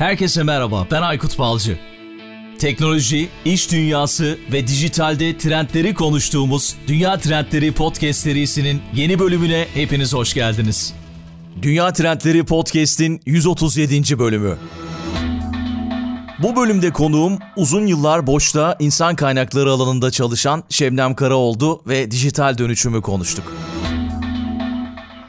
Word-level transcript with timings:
Herkese 0.00 0.42
merhaba, 0.42 0.86
ben 0.90 1.02
Aykut 1.02 1.38
Balcı. 1.38 1.78
Teknoloji, 2.58 3.28
iş 3.44 3.72
dünyası 3.72 4.38
ve 4.52 4.66
dijitalde 4.66 5.38
trendleri 5.38 5.94
konuştuğumuz 5.94 6.76
Dünya 6.86 7.18
Trendleri 7.18 7.72
Podcast 7.72 8.20
serisinin 8.20 8.82
yeni 8.94 9.18
bölümüne 9.18 9.66
hepiniz 9.74 10.14
hoş 10.14 10.34
geldiniz. 10.34 10.94
Dünya 11.62 11.92
Trendleri 11.92 12.44
Podcast'in 12.44 13.20
137. 13.26 14.18
bölümü. 14.18 14.56
Bu 16.42 16.56
bölümde 16.56 16.90
konuğum 16.90 17.38
uzun 17.56 17.86
yıllar 17.86 18.26
boşta 18.26 18.76
insan 18.78 19.16
kaynakları 19.16 19.70
alanında 19.70 20.10
çalışan 20.10 20.64
Şebnem 20.68 21.14
Kara 21.14 21.36
oldu 21.36 21.82
ve 21.86 22.10
dijital 22.10 22.58
dönüşümü 22.58 23.02
konuştuk. 23.02 23.52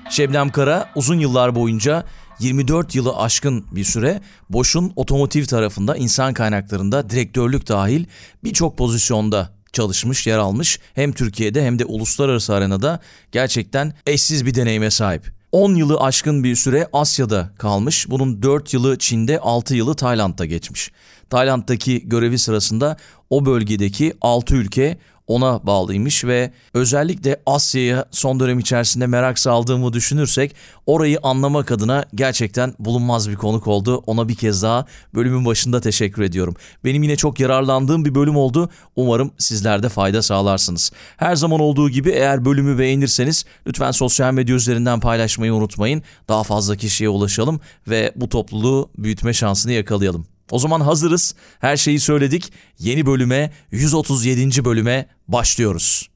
Şebnem 0.09 0.49
Kara 0.49 0.89
uzun 0.95 1.19
yıllar 1.19 1.55
boyunca 1.55 2.05
24 2.41 2.95
yılı 2.95 3.17
aşkın 3.17 3.65
bir 3.71 3.83
süre 3.83 4.21
Bosch'un 4.49 4.93
otomotiv 4.95 5.45
tarafında 5.45 5.97
insan 5.97 6.33
kaynaklarında 6.33 7.09
direktörlük 7.09 7.67
dahil 7.67 8.05
birçok 8.43 8.77
pozisyonda 8.77 9.49
çalışmış, 9.73 10.27
yer 10.27 10.37
almış. 10.37 10.79
Hem 10.93 11.11
Türkiye'de 11.11 11.65
hem 11.65 11.79
de 11.79 11.85
uluslararası 11.85 12.53
arenada 12.53 12.99
gerçekten 13.31 13.93
eşsiz 14.07 14.45
bir 14.45 14.55
deneyime 14.55 14.91
sahip. 14.91 15.31
10 15.51 15.75
yılı 15.75 15.99
aşkın 15.99 16.43
bir 16.43 16.55
süre 16.55 16.87
Asya'da 16.93 17.51
kalmış. 17.57 18.09
Bunun 18.09 18.43
4 18.43 18.73
yılı 18.73 18.97
Çin'de, 18.97 19.39
6 19.39 19.75
yılı 19.75 19.95
Tayland'da 19.95 20.45
geçmiş. 20.45 20.91
Tayland'daki 21.29 22.09
görevi 22.09 22.39
sırasında 22.39 22.97
o 23.29 23.45
bölgedeki 23.45 24.13
6 24.21 24.55
ülke 24.55 24.97
ona 25.31 25.67
bağlıymış 25.67 26.25
ve 26.25 26.51
özellikle 26.73 27.41
Asya'ya 27.45 28.05
son 28.11 28.39
dönem 28.39 28.59
içerisinde 28.59 29.07
merak 29.07 29.39
saldığımı 29.39 29.93
düşünürsek 29.93 30.55
orayı 30.85 31.19
anlamak 31.23 31.71
adına 31.71 32.05
gerçekten 32.15 32.73
bulunmaz 32.79 33.29
bir 33.29 33.35
konuk 33.35 33.67
oldu. 33.67 34.03
Ona 34.07 34.29
bir 34.29 34.35
kez 34.35 34.63
daha 34.63 34.85
bölümün 35.15 35.45
başında 35.45 35.81
teşekkür 35.81 36.21
ediyorum. 36.21 36.55
Benim 36.85 37.03
yine 37.03 37.15
çok 37.15 37.39
yararlandığım 37.39 38.05
bir 38.05 38.15
bölüm 38.15 38.35
oldu. 38.35 38.69
Umarım 38.95 39.31
sizler 39.37 39.83
de 39.83 39.89
fayda 39.89 40.21
sağlarsınız. 40.21 40.91
Her 41.17 41.35
zaman 41.35 41.59
olduğu 41.59 41.89
gibi 41.89 42.09
eğer 42.09 42.45
bölümü 42.45 42.79
beğenirseniz 42.79 43.45
lütfen 43.67 43.91
sosyal 43.91 44.33
medya 44.33 44.55
üzerinden 44.55 44.99
paylaşmayı 44.99 45.53
unutmayın. 45.53 46.03
Daha 46.27 46.43
fazla 46.43 46.75
kişiye 46.75 47.09
ulaşalım 47.09 47.59
ve 47.87 48.11
bu 48.15 48.29
topluluğu 48.29 48.89
büyütme 48.97 49.33
şansını 49.33 49.71
yakalayalım. 49.71 50.30
O 50.51 50.59
zaman 50.59 50.81
hazırız. 50.81 51.35
Her 51.59 51.77
şeyi 51.77 51.99
söyledik. 51.99 52.53
Yeni 52.79 53.05
bölüme 53.05 53.51
137. 53.71 54.65
bölüme 54.65 55.05
başlıyoruz. 55.27 56.09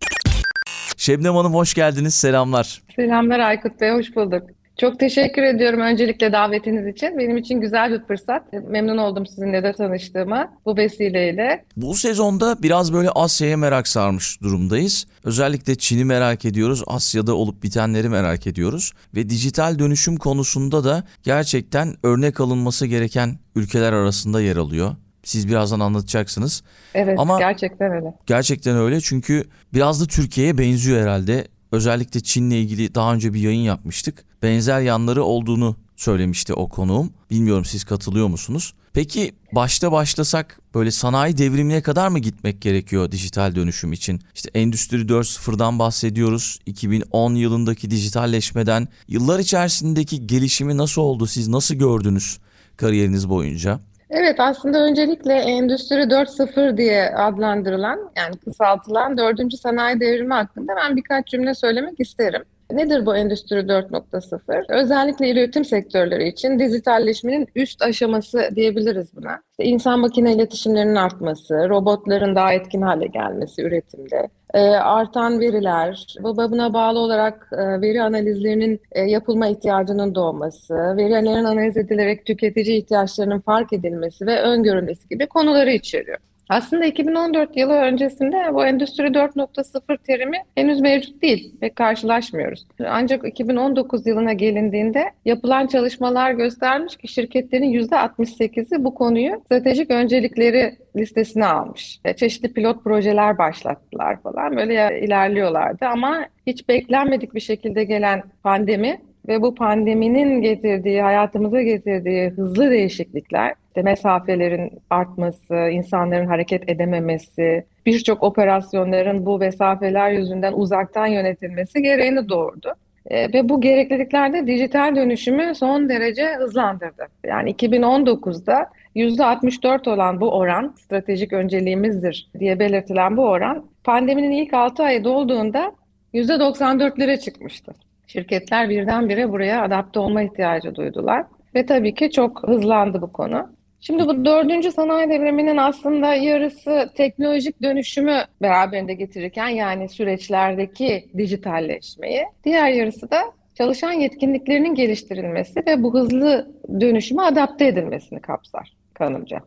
Şebnem 0.97 1.35
Hanım 1.35 1.53
hoş 1.53 1.73
geldiniz. 1.73 2.13
Selamlar. 2.13 2.81
Selamlar 2.95 3.39
Aykut 3.39 3.81
Bey, 3.81 3.91
hoş 3.91 4.15
bulduk. 4.15 4.54
Çok 4.77 4.99
teşekkür 4.99 5.43
ediyorum 5.43 5.79
öncelikle 5.79 6.31
davetiniz 6.31 6.87
için. 6.87 7.17
Benim 7.17 7.37
için 7.37 7.61
güzel 7.61 7.91
bir 7.91 7.99
fırsat. 8.07 8.53
Memnun 8.69 8.97
oldum 8.97 9.25
sizinle 9.25 9.63
de 9.63 9.73
tanıştığıma 9.73 10.53
bu 10.65 10.77
vesileyle. 10.77 11.65
Bu 11.77 11.95
sezonda 11.95 12.63
biraz 12.63 12.93
böyle 12.93 13.09
Asya'ya 13.09 13.57
merak 13.57 13.87
sarmış 13.87 14.41
durumdayız. 14.41 15.07
Özellikle 15.23 15.75
Çin'i 15.75 16.05
merak 16.05 16.45
ediyoruz. 16.45 16.83
Asya'da 16.87 17.35
olup 17.35 17.63
bitenleri 17.63 18.09
merak 18.09 18.47
ediyoruz. 18.47 18.91
Ve 19.15 19.29
dijital 19.29 19.79
dönüşüm 19.79 20.17
konusunda 20.17 20.83
da 20.83 21.03
gerçekten 21.23 21.95
örnek 22.03 22.39
alınması 22.39 22.85
gereken 22.85 23.39
ülkeler 23.55 23.93
arasında 23.93 24.41
yer 24.41 24.55
alıyor. 24.55 24.95
Siz 25.23 25.47
birazdan 25.47 25.79
anlatacaksınız. 25.79 26.63
Evet, 26.93 27.19
Ama 27.19 27.39
gerçekten 27.39 27.91
öyle. 27.91 28.13
Gerçekten 28.25 28.77
öyle 28.77 29.01
çünkü 29.01 29.43
biraz 29.73 30.01
da 30.01 30.05
Türkiye'ye 30.05 30.57
benziyor 30.57 31.01
herhalde. 31.01 31.47
Özellikle 31.71 32.19
Çin'le 32.19 32.51
ilgili 32.51 32.95
daha 32.95 33.13
önce 33.13 33.33
bir 33.33 33.39
yayın 33.39 33.61
yapmıştık. 33.61 34.25
Benzer 34.43 34.81
yanları 34.81 35.23
olduğunu 35.23 35.75
söylemişti 35.95 36.53
o 36.53 36.69
konuğum. 36.69 37.13
Bilmiyorum 37.31 37.65
siz 37.65 37.83
katılıyor 37.83 38.27
musunuz? 38.27 38.73
Peki 38.93 39.35
başta 39.51 39.91
başlasak 39.91 40.59
böyle 40.75 40.91
sanayi 40.91 41.37
devrimine 41.37 41.81
kadar 41.81 42.07
mı 42.07 42.19
gitmek 42.19 42.61
gerekiyor 42.61 43.11
dijital 43.11 43.55
dönüşüm 43.55 43.93
için? 43.93 44.21
İşte 44.35 44.49
Endüstri 44.53 44.97
4.0'dan 44.97 45.79
bahsediyoruz. 45.79 46.59
2010 46.65 47.35
yılındaki 47.35 47.91
dijitalleşmeden 47.91 48.87
yıllar 49.07 49.39
içerisindeki 49.39 50.27
gelişimi 50.27 50.77
nasıl 50.77 51.01
oldu? 51.01 51.27
Siz 51.27 51.47
nasıl 51.47 51.75
gördünüz 51.75 52.39
kariyeriniz 52.77 53.29
boyunca? 53.29 53.79
Evet, 54.09 54.39
aslında 54.39 54.85
öncelikle 54.85 55.33
Endüstri 55.33 55.95
4.0 56.09 56.77
diye 56.77 57.09
adlandırılan, 57.15 58.11
yani 58.17 58.37
kısaltılan 58.37 59.17
4. 59.17 59.53
sanayi 59.53 59.99
devrimi 59.99 60.33
hakkında 60.33 60.75
ben 60.75 60.95
birkaç 60.97 61.27
cümle 61.27 61.55
söylemek 61.55 61.99
isterim. 61.99 62.43
Nedir 62.71 63.05
bu 63.05 63.15
Endüstri 63.15 63.55
4.0? 63.55 64.65
Özellikle 64.69 65.31
üretim 65.31 65.65
sektörleri 65.65 66.27
için 66.27 66.59
dijitalleşmenin 66.59 67.47
üst 67.55 67.81
aşaması 67.81 68.49
diyebiliriz 68.55 69.15
buna. 69.15 69.41
İşte 69.51 69.63
insan 69.63 69.99
makine 69.99 70.33
iletişimlerinin 70.33 70.95
artması, 70.95 71.69
robotların 71.69 72.35
daha 72.35 72.53
etkin 72.53 72.81
hale 72.81 73.07
gelmesi 73.07 73.61
üretimde, 73.61 74.29
e, 74.53 74.59
artan 74.69 75.39
veriler, 75.39 76.15
buna 76.21 76.73
bağlı 76.73 76.99
olarak 76.99 77.49
e, 77.51 77.81
veri 77.81 78.01
analizlerinin 78.01 78.81
e, 78.91 79.01
yapılma 79.01 79.47
ihtiyacının 79.47 80.15
doğması, 80.15 80.73
verilerin 80.73 81.43
analiz 81.43 81.77
edilerek 81.77 82.25
tüketici 82.25 82.77
ihtiyaçlarının 82.77 83.39
fark 83.39 83.73
edilmesi 83.73 84.25
ve 84.25 84.41
öngörülmesi 84.41 85.09
gibi 85.09 85.27
konuları 85.27 85.71
içeriyor. 85.71 86.17
Aslında 86.49 86.85
2014 86.85 87.57
yılı 87.57 87.73
öncesinde 87.73 88.53
bu 88.53 88.65
Endüstri 88.65 89.03
4.0 89.03 89.97
terimi 89.97 90.37
henüz 90.55 90.81
mevcut 90.81 91.21
değil 91.21 91.53
ve 91.61 91.69
karşılaşmıyoruz. 91.69 92.67
Ancak 92.87 93.27
2019 93.27 94.07
yılına 94.07 94.33
gelindiğinde 94.33 95.11
yapılan 95.25 95.67
çalışmalar 95.67 96.31
göstermiş 96.31 96.95
ki 96.95 97.07
şirketlerin 97.07 97.73
%68'i 97.73 98.83
bu 98.83 98.93
konuyu 98.93 99.41
stratejik 99.45 99.91
öncelikleri 99.91 100.75
listesine 100.95 101.45
almış. 101.45 101.99
Çeşitli 102.17 102.53
pilot 102.53 102.83
projeler 102.83 103.37
başlattılar 103.37 104.21
falan 104.21 104.57
böyle 104.57 104.99
ilerliyorlardı 105.01 105.85
ama 105.85 106.25
hiç 106.47 106.69
beklenmedik 106.69 107.33
bir 107.35 107.39
şekilde 107.39 107.83
gelen 107.83 108.23
pandemi 108.43 109.01
ve 109.27 109.41
bu 109.41 109.55
pandeminin 109.55 110.41
getirdiği, 110.41 111.01
hayatımıza 111.01 111.61
getirdiği 111.61 112.29
hızlı 112.29 112.69
değişiklikler, 112.69 113.53
işte 113.75 113.83
mesafelerin 113.83 114.79
artması, 114.89 115.55
insanların 115.55 116.27
hareket 116.27 116.69
edememesi, 116.69 117.65
birçok 117.85 118.23
operasyonların 118.23 119.25
bu 119.25 119.39
mesafeler 119.39 120.11
yüzünden 120.11 120.53
uzaktan 120.53 121.07
yönetilmesi 121.07 121.81
gereğini 121.81 122.29
doğurdu. 122.29 122.73
E, 123.09 123.33
ve 123.33 123.49
bu 123.49 123.61
gereklilikler 123.61 124.33
de 124.33 124.47
dijital 124.47 124.95
dönüşümü 124.95 125.55
son 125.55 125.89
derece 125.89 126.33
hızlandırdı. 126.33 127.07
Yani 127.25 127.51
2019'da 127.51 128.69
%64 128.95 129.89
olan 129.89 130.21
bu 130.21 130.31
oran, 130.31 130.75
stratejik 130.77 131.33
önceliğimizdir 131.33 132.29
diye 132.39 132.59
belirtilen 132.59 133.17
bu 133.17 133.21
oran, 133.21 133.65
pandeminin 133.83 134.31
ilk 134.31 134.53
6 134.53 134.83
ayı 134.83 135.03
dolduğunda 135.03 135.71
%94'lere 136.13 137.19
çıkmıştı. 137.19 137.73
Şirketler 138.07 138.69
birdenbire 138.69 139.31
buraya 139.31 139.63
adapte 139.63 139.99
olma 139.99 140.21
ihtiyacı 140.21 140.75
duydular 140.75 141.25
ve 141.55 141.65
tabii 141.65 141.93
ki 141.93 142.11
çok 142.11 142.47
hızlandı 142.47 143.01
bu 143.01 143.11
konu. 143.11 143.54
Şimdi 143.81 144.07
bu 144.07 144.25
dördüncü 144.25 144.71
sanayi 144.71 145.09
devriminin 145.09 145.57
aslında 145.57 146.13
yarısı 146.13 146.89
teknolojik 146.95 147.61
dönüşümü 147.61 148.23
beraberinde 148.41 148.93
getirirken 148.93 149.47
yani 149.47 149.89
süreçlerdeki 149.89 151.09
dijitalleşmeyi, 151.17 152.23
diğer 152.43 152.69
yarısı 152.69 153.11
da 153.11 153.21
çalışan 153.57 153.91
yetkinliklerinin 153.91 154.75
geliştirilmesi 154.75 155.63
ve 155.67 155.83
bu 155.83 155.93
hızlı 155.93 156.51
dönüşüme 156.79 157.21
adapte 157.23 157.67
edilmesini 157.67 158.21
kapsar 158.21 158.73
kanımca. 158.93 159.39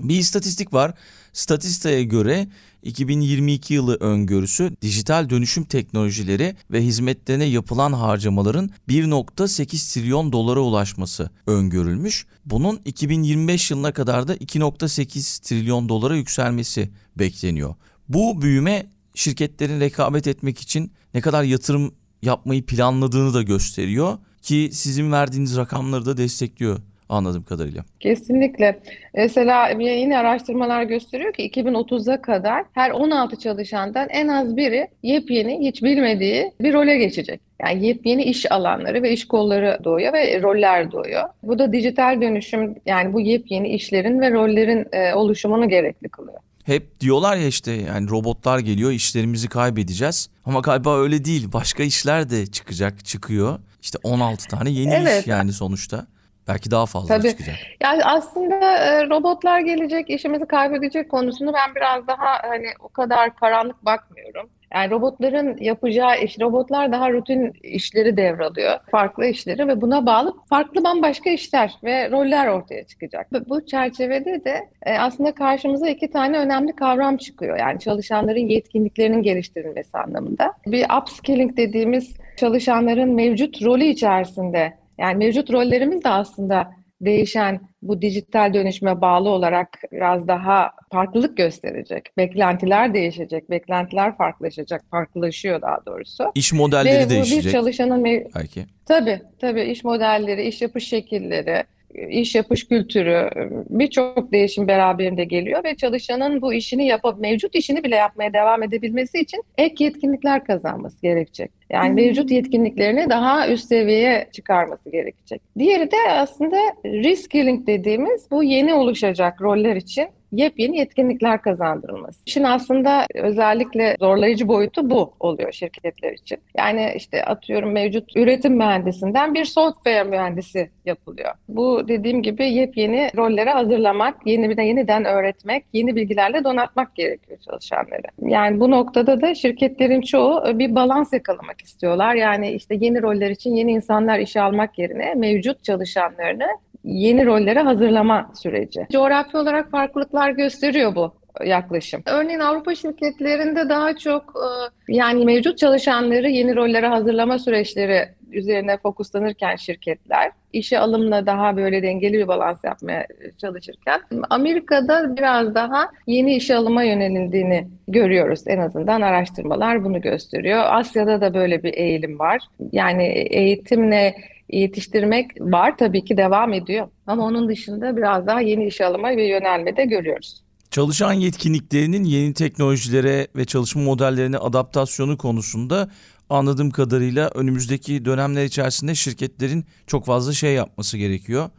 Bir 0.00 0.18
istatistik 0.18 0.74
var. 0.74 0.92
Statista'ya 1.32 2.02
göre 2.02 2.46
2022 2.84 3.74
yılı 3.74 3.96
öngörüsü 3.96 4.76
dijital 4.82 5.30
dönüşüm 5.30 5.64
teknolojileri 5.64 6.56
ve 6.70 6.82
hizmetlerine 6.82 7.44
yapılan 7.44 7.92
harcamaların 7.92 8.70
1.8 8.88 9.94
trilyon 9.94 10.32
dolara 10.32 10.60
ulaşması 10.60 11.30
öngörülmüş. 11.46 12.26
Bunun 12.46 12.80
2025 12.84 13.70
yılına 13.70 13.92
kadar 13.92 14.28
da 14.28 14.36
2.8 14.36 15.42
trilyon 15.48 15.88
dolara 15.88 16.16
yükselmesi 16.16 16.90
bekleniyor. 17.16 17.74
Bu 18.08 18.42
büyüme 18.42 18.86
şirketlerin 19.14 19.80
rekabet 19.80 20.26
etmek 20.26 20.60
için 20.60 20.92
ne 21.14 21.20
kadar 21.20 21.42
yatırım 21.42 21.94
yapmayı 22.22 22.66
planladığını 22.66 23.34
da 23.34 23.42
gösteriyor 23.42 24.18
ki 24.42 24.70
sizin 24.72 25.12
verdiğiniz 25.12 25.56
rakamları 25.56 26.06
da 26.06 26.16
destekliyor 26.16 26.80
anladığım 27.08 27.44
kadarıyla. 27.44 27.84
Kesinlikle. 28.00 28.80
Mesela 29.14 29.68
yeni 29.68 30.18
araştırmalar 30.18 30.82
gösteriyor 30.82 31.32
ki 31.32 31.50
2030'a 31.50 32.22
kadar 32.22 32.64
her 32.72 32.90
16 32.90 33.36
çalışandan 33.36 34.08
en 34.08 34.28
az 34.28 34.56
biri 34.56 34.88
yepyeni, 35.02 35.68
hiç 35.68 35.82
bilmediği 35.82 36.52
bir 36.60 36.72
role 36.72 36.98
geçecek. 36.98 37.40
Yani 37.62 37.86
yepyeni 37.86 38.24
iş 38.24 38.52
alanları 38.52 39.02
ve 39.02 39.12
iş 39.12 39.28
kolları 39.28 39.78
doğuyor 39.84 40.12
ve 40.12 40.42
roller 40.42 40.92
doğuyor. 40.92 41.22
Bu 41.42 41.58
da 41.58 41.72
dijital 41.72 42.20
dönüşüm 42.20 42.74
yani 42.86 43.12
bu 43.12 43.20
yepyeni 43.20 43.68
işlerin 43.68 44.20
ve 44.20 44.30
rollerin 44.30 44.86
e, 44.92 45.14
oluşumunu 45.14 45.68
gerekli 45.68 46.08
kılıyor. 46.08 46.38
Hep 46.64 47.00
diyorlar 47.00 47.36
ya 47.36 47.46
işte 47.46 47.72
yani 47.72 48.10
robotlar 48.10 48.58
geliyor 48.58 48.90
işlerimizi 48.90 49.48
kaybedeceğiz. 49.48 50.28
Ama 50.44 50.60
galiba 50.60 50.98
öyle 50.98 51.24
değil. 51.24 51.52
Başka 51.52 51.82
işler 51.82 52.30
de 52.30 52.46
çıkacak, 52.46 53.04
çıkıyor. 53.04 53.58
İşte 53.82 53.98
16 54.02 54.48
tane 54.48 54.70
yeni 54.70 54.94
evet. 54.94 55.20
iş 55.20 55.26
yani 55.26 55.52
sonuçta. 55.52 56.06
Belki 56.48 56.70
daha 56.70 56.86
fazla 56.86 57.18
Tabii. 57.18 57.28
çıkacak. 57.28 57.56
Yani 57.80 58.04
aslında 58.04 58.76
e, 58.76 59.08
robotlar 59.08 59.60
gelecek, 59.60 60.10
işimizi 60.10 60.46
kaybedecek 60.46 61.10
konusunu 61.10 61.52
ben 61.52 61.74
biraz 61.74 62.06
daha 62.06 62.42
hani 62.42 62.66
o 62.80 62.88
kadar 62.88 63.36
karanlık 63.36 63.84
bakmıyorum. 63.84 64.50
Yani 64.74 64.90
robotların 64.90 65.56
yapacağı 65.60 66.20
iş, 66.20 66.40
robotlar 66.40 66.92
daha 66.92 67.12
rutin 67.12 67.52
işleri 67.62 68.16
devralıyor, 68.16 68.78
farklı 68.90 69.26
işleri 69.26 69.68
ve 69.68 69.80
buna 69.80 70.06
bağlı 70.06 70.34
farklı 70.48 70.84
bambaşka 70.84 71.30
işler 71.30 71.74
ve 71.84 72.10
roller 72.10 72.46
ortaya 72.48 72.84
çıkacak. 72.84 73.26
Bu 73.48 73.66
çerçevede 73.66 74.44
de 74.44 74.68
e, 74.82 74.98
aslında 74.98 75.34
karşımıza 75.34 75.88
iki 75.88 76.10
tane 76.10 76.38
önemli 76.38 76.72
kavram 76.72 77.16
çıkıyor. 77.16 77.58
Yani 77.58 77.80
çalışanların 77.80 78.48
yetkinliklerinin 78.48 79.22
geliştirilmesi 79.22 79.98
anlamında. 79.98 80.52
Bir 80.66 80.86
upskilling 80.98 81.56
dediğimiz 81.56 82.14
çalışanların 82.36 83.14
mevcut 83.14 83.62
rolü 83.62 83.84
içerisinde, 83.84 84.72
yani 84.98 85.14
mevcut 85.16 85.52
rollerimiz 85.52 86.04
de 86.04 86.08
aslında 86.08 86.70
değişen 87.00 87.60
bu 87.82 88.02
dijital 88.02 88.54
dönüşüme 88.54 89.00
bağlı 89.00 89.28
olarak 89.28 89.68
biraz 89.92 90.28
daha 90.28 90.70
farklılık 90.92 91.36
gösterecek. 91.36 92.16
Beklentiler 92.16 92.94
değişecek, 92.94 93.50
beklentiler 93.50 94.16
farklılaşacak, 94.16 94.82
farklılaşıyor 94.90 95.62
daha 95.62 95.78
doğrusu. 95.86 96.32
İş 96.34 96.52
modelleri 96.52 96.98
Ve 96.98 97.04
bu 97.04 97.10
bir 97.10 97.10
değişecek 97.10 97.52
çalışanın 97.52 98.04
mev- 98.04 98.30
belki. 98.34 98.64
tabii 98.86 99.20
tabii 99.40 99.62
iş 99.62 99.84
modelleri, 99.84 100.42
iş 100.42 100.62
yapış 100.62 100.88
şekilleri, 100.88 101.64
iş 102.08 102.34
yapış 102.34 102.68
kültürü 102.68 103.30
birçok 103.70 104.32
değişim 104.32 104.68
beraberinde 104.68 105.24
geliyor 105.24 105.64
ve 105.64 105.76
çalışanın 105.76 106.42
bu 106.42 106.54
işini 106.54 106.86
yapıp 106.86 107.18
mevcut 107.20 107.54
işini 107.54 107.84
bile 107.84 107.96
yapmaya 107.96 108.32
devam 108.32 108.62
edebilmesi 108.62 109.18
için 109.18 109.42
ek 109.58 109.84
yetkinlikler 109.84 110.44
kazanması 110.44 111.02
gerekecek. 111.02 111.50
Yani 111.74 111.94
mevcut 111.94 112.30
yetkinliklerini 112.30 113.10
daha 113.10 113.48
üst 113.48 113.68
seviyeye 113.68 114.28
çıkarması 114.32 114.90
gerekecek. 114.90 115.42
Diğeri 115.58 115.90
de 115.90 115.96
aslında 116.10 116.56
reskilling 116.84 117.66
dediğimiz 117.66 118.30
bu 118.30 118.42
yeni 118.44 118.74
oluşacak 118.74 119.42
roller 119.42 119.76
için 119.76 120.08
yepyeni 120.36 120.78
yetkinlikler 120.78 121.42
kazandırılması. 121.42 122.20
İşin 122.26 122.44
aslında 122.44 123.06
özellikle 123.14 123.96
zorlayıcı 124.00 124.48
boyutu 124.48 124.90
bu 124.90 125.12
oluyor 125.20 125.52
şirketler 125.52 126.12
için. 126.12 126.38
Yani 126.56 126.92
işte 126.96 127.24
atıyorum 127.24 127.72
mevcut 127.72 128.16
üretim 128.16 128.56
mühendisinden 128.56 129.34
bir 129.34 129.44
software 129.44 130.04
mühendisi 130.04 130.70
yapılıyor. 130.84 131.34
Bu 131.48 131.88
dediğim 131.88 132.22
gibi 132.22 132.44
yepyeni 132.50 133.10
rollere 133.16 133.50
hazırlamak, 133.50 134.26
yeni 134.26 134.50
bir 134.50 134.56
de 134.56 134.62
yeniden 134.62 135.04
öğretmek, 135.04 135.64
yeni 135.72 135.96
bilgilerle 135.96 136.44
donatmak 136.44 136.94
gerekiyor 136.94 137.38
çalışanları. 137.38 138.06
Yani 138.22 138.60
bu 138.60 138.70
noktada 138.70 139.20
da 139.20 139.34
şirketlerin 139.34 140.00
çoğu 140.00 140.58
bir 140.58 140.74
balans 140.74 141.12
yakalamak 141.12 141.60
istiyorlar. 141.64 142.14
Yani 142.14 142.50
işte 142.50 142.78
yeni 142.80 143.02
roller 143.02 143.30
için 143.30 143.54
yeni 143.54 143.72
insanlar 143.72 144.18
işe 144.18 144.40
almak 144.40 144.78
yerine 144.78 145.14
mevcut 145.14 145.64
çalışanlarını 145.64 146.46
yeni 146.84 147.26
rollere 147.26 147.60
hazırlama 147.60 148.30
süreci. 148.42 148.86
Coğrafi 148.92 149.36
olarak 149.36 149.70
farklılıklar 149.70 150.30
gösteriyor 150.30 150.94
bu 150.94 151.14
yaklaşım. 151.44 152.02
Örneğin 152.06 152.40
Avrupa 152.40 152.74
şirketlerinde 152.74 153.68
daha 153.68 153.96
çok 153.96 154.22
e, 154.36 154.48
yani 154.92 155.24
mevcut 155.24 155.58
çalışanları 155.58 156.30
yeni 156.30 156.56
rollere 156.56 156.86
hazırlama 156.86 157.38
süreçleri 157.38 158.08
üzerine 158.34 158.78
fokuslanırken 158.78 159.56
şirketler 159.56 160.32
işe 160.52 160.78
alımla 160.78 161.26
daha 161.26 161.56
böyle 161.56 161.82
dengeli 161.82 162.18
bir 162.18 162.28
balans 162.28 162.64
yapmaya 162.64 163.06
çalışırken 163.38 164.00
Amerika'da 164.30 165.16
biraz 165.16 165.54
daha 165.54 165.90
yeni 166.06 166.36
işe 166.36 166.56
alıma 166.56 166.82
yönelildiğini 166.82 167.68
görüyoruz. 167.88 168.40
En 168.46 168.58
azından 168.58 169.00
araştırmalar 169.00 169.84
bunu 169.84 170.00
gösteriyor. 170.00 170.62
Asya'da 170.66 171.20
da 171.20 171.34
böyle 171.34 171.62
bir 171.62 171.74
eğilim 171.74 172.18
var. 172.18 172.42
Yani 172.72 173.04
eğitimle 173.30 174.14
yetiştirmek 174.48 175.30
var 175.40 175.76
tabii 175.78 176.04
ki 176.04 176.16
devam 176.16 176.52
ediyor. 176.52 176.88
Ama 177.06 177.24
onun 177.24 177.48
dışında 177.48 177.96
biraz 177.96 178.26
daha 178.26 178.40
yeni 178.40 178.66
işe 178.66 178.86
alıma 178.86 179.08
ve 179.08 179.26
yönelme 179.26 179.76
de 179.76 179.84
görüyoruz. 179.84 180.44
Çalışan 180.70 181.12
yetkinliklerinin 181.12 182.04
yeni 182.04 182.34
teknolojilere 182.34 183.26
ve 183.36 183.44
çalışma 183.44 183.82
modellerine 183.82 184.38
adaptasyonu 184.38 185.18
konusunda 185.18 185.88
anladığım 186.30 186.70
kadarıyla 186.70 187.30
önümüzdeki 187.34 188.04
dönemler 188.04 188.44
içerisinde 188.44 188.94
şirketlerin 188.94 189.64
çok 189.86 190.06
fazla 190.06 190.32
şey 190.32 190.54
yapması 190.54 190.98
gerekiyor. 190.98 191.50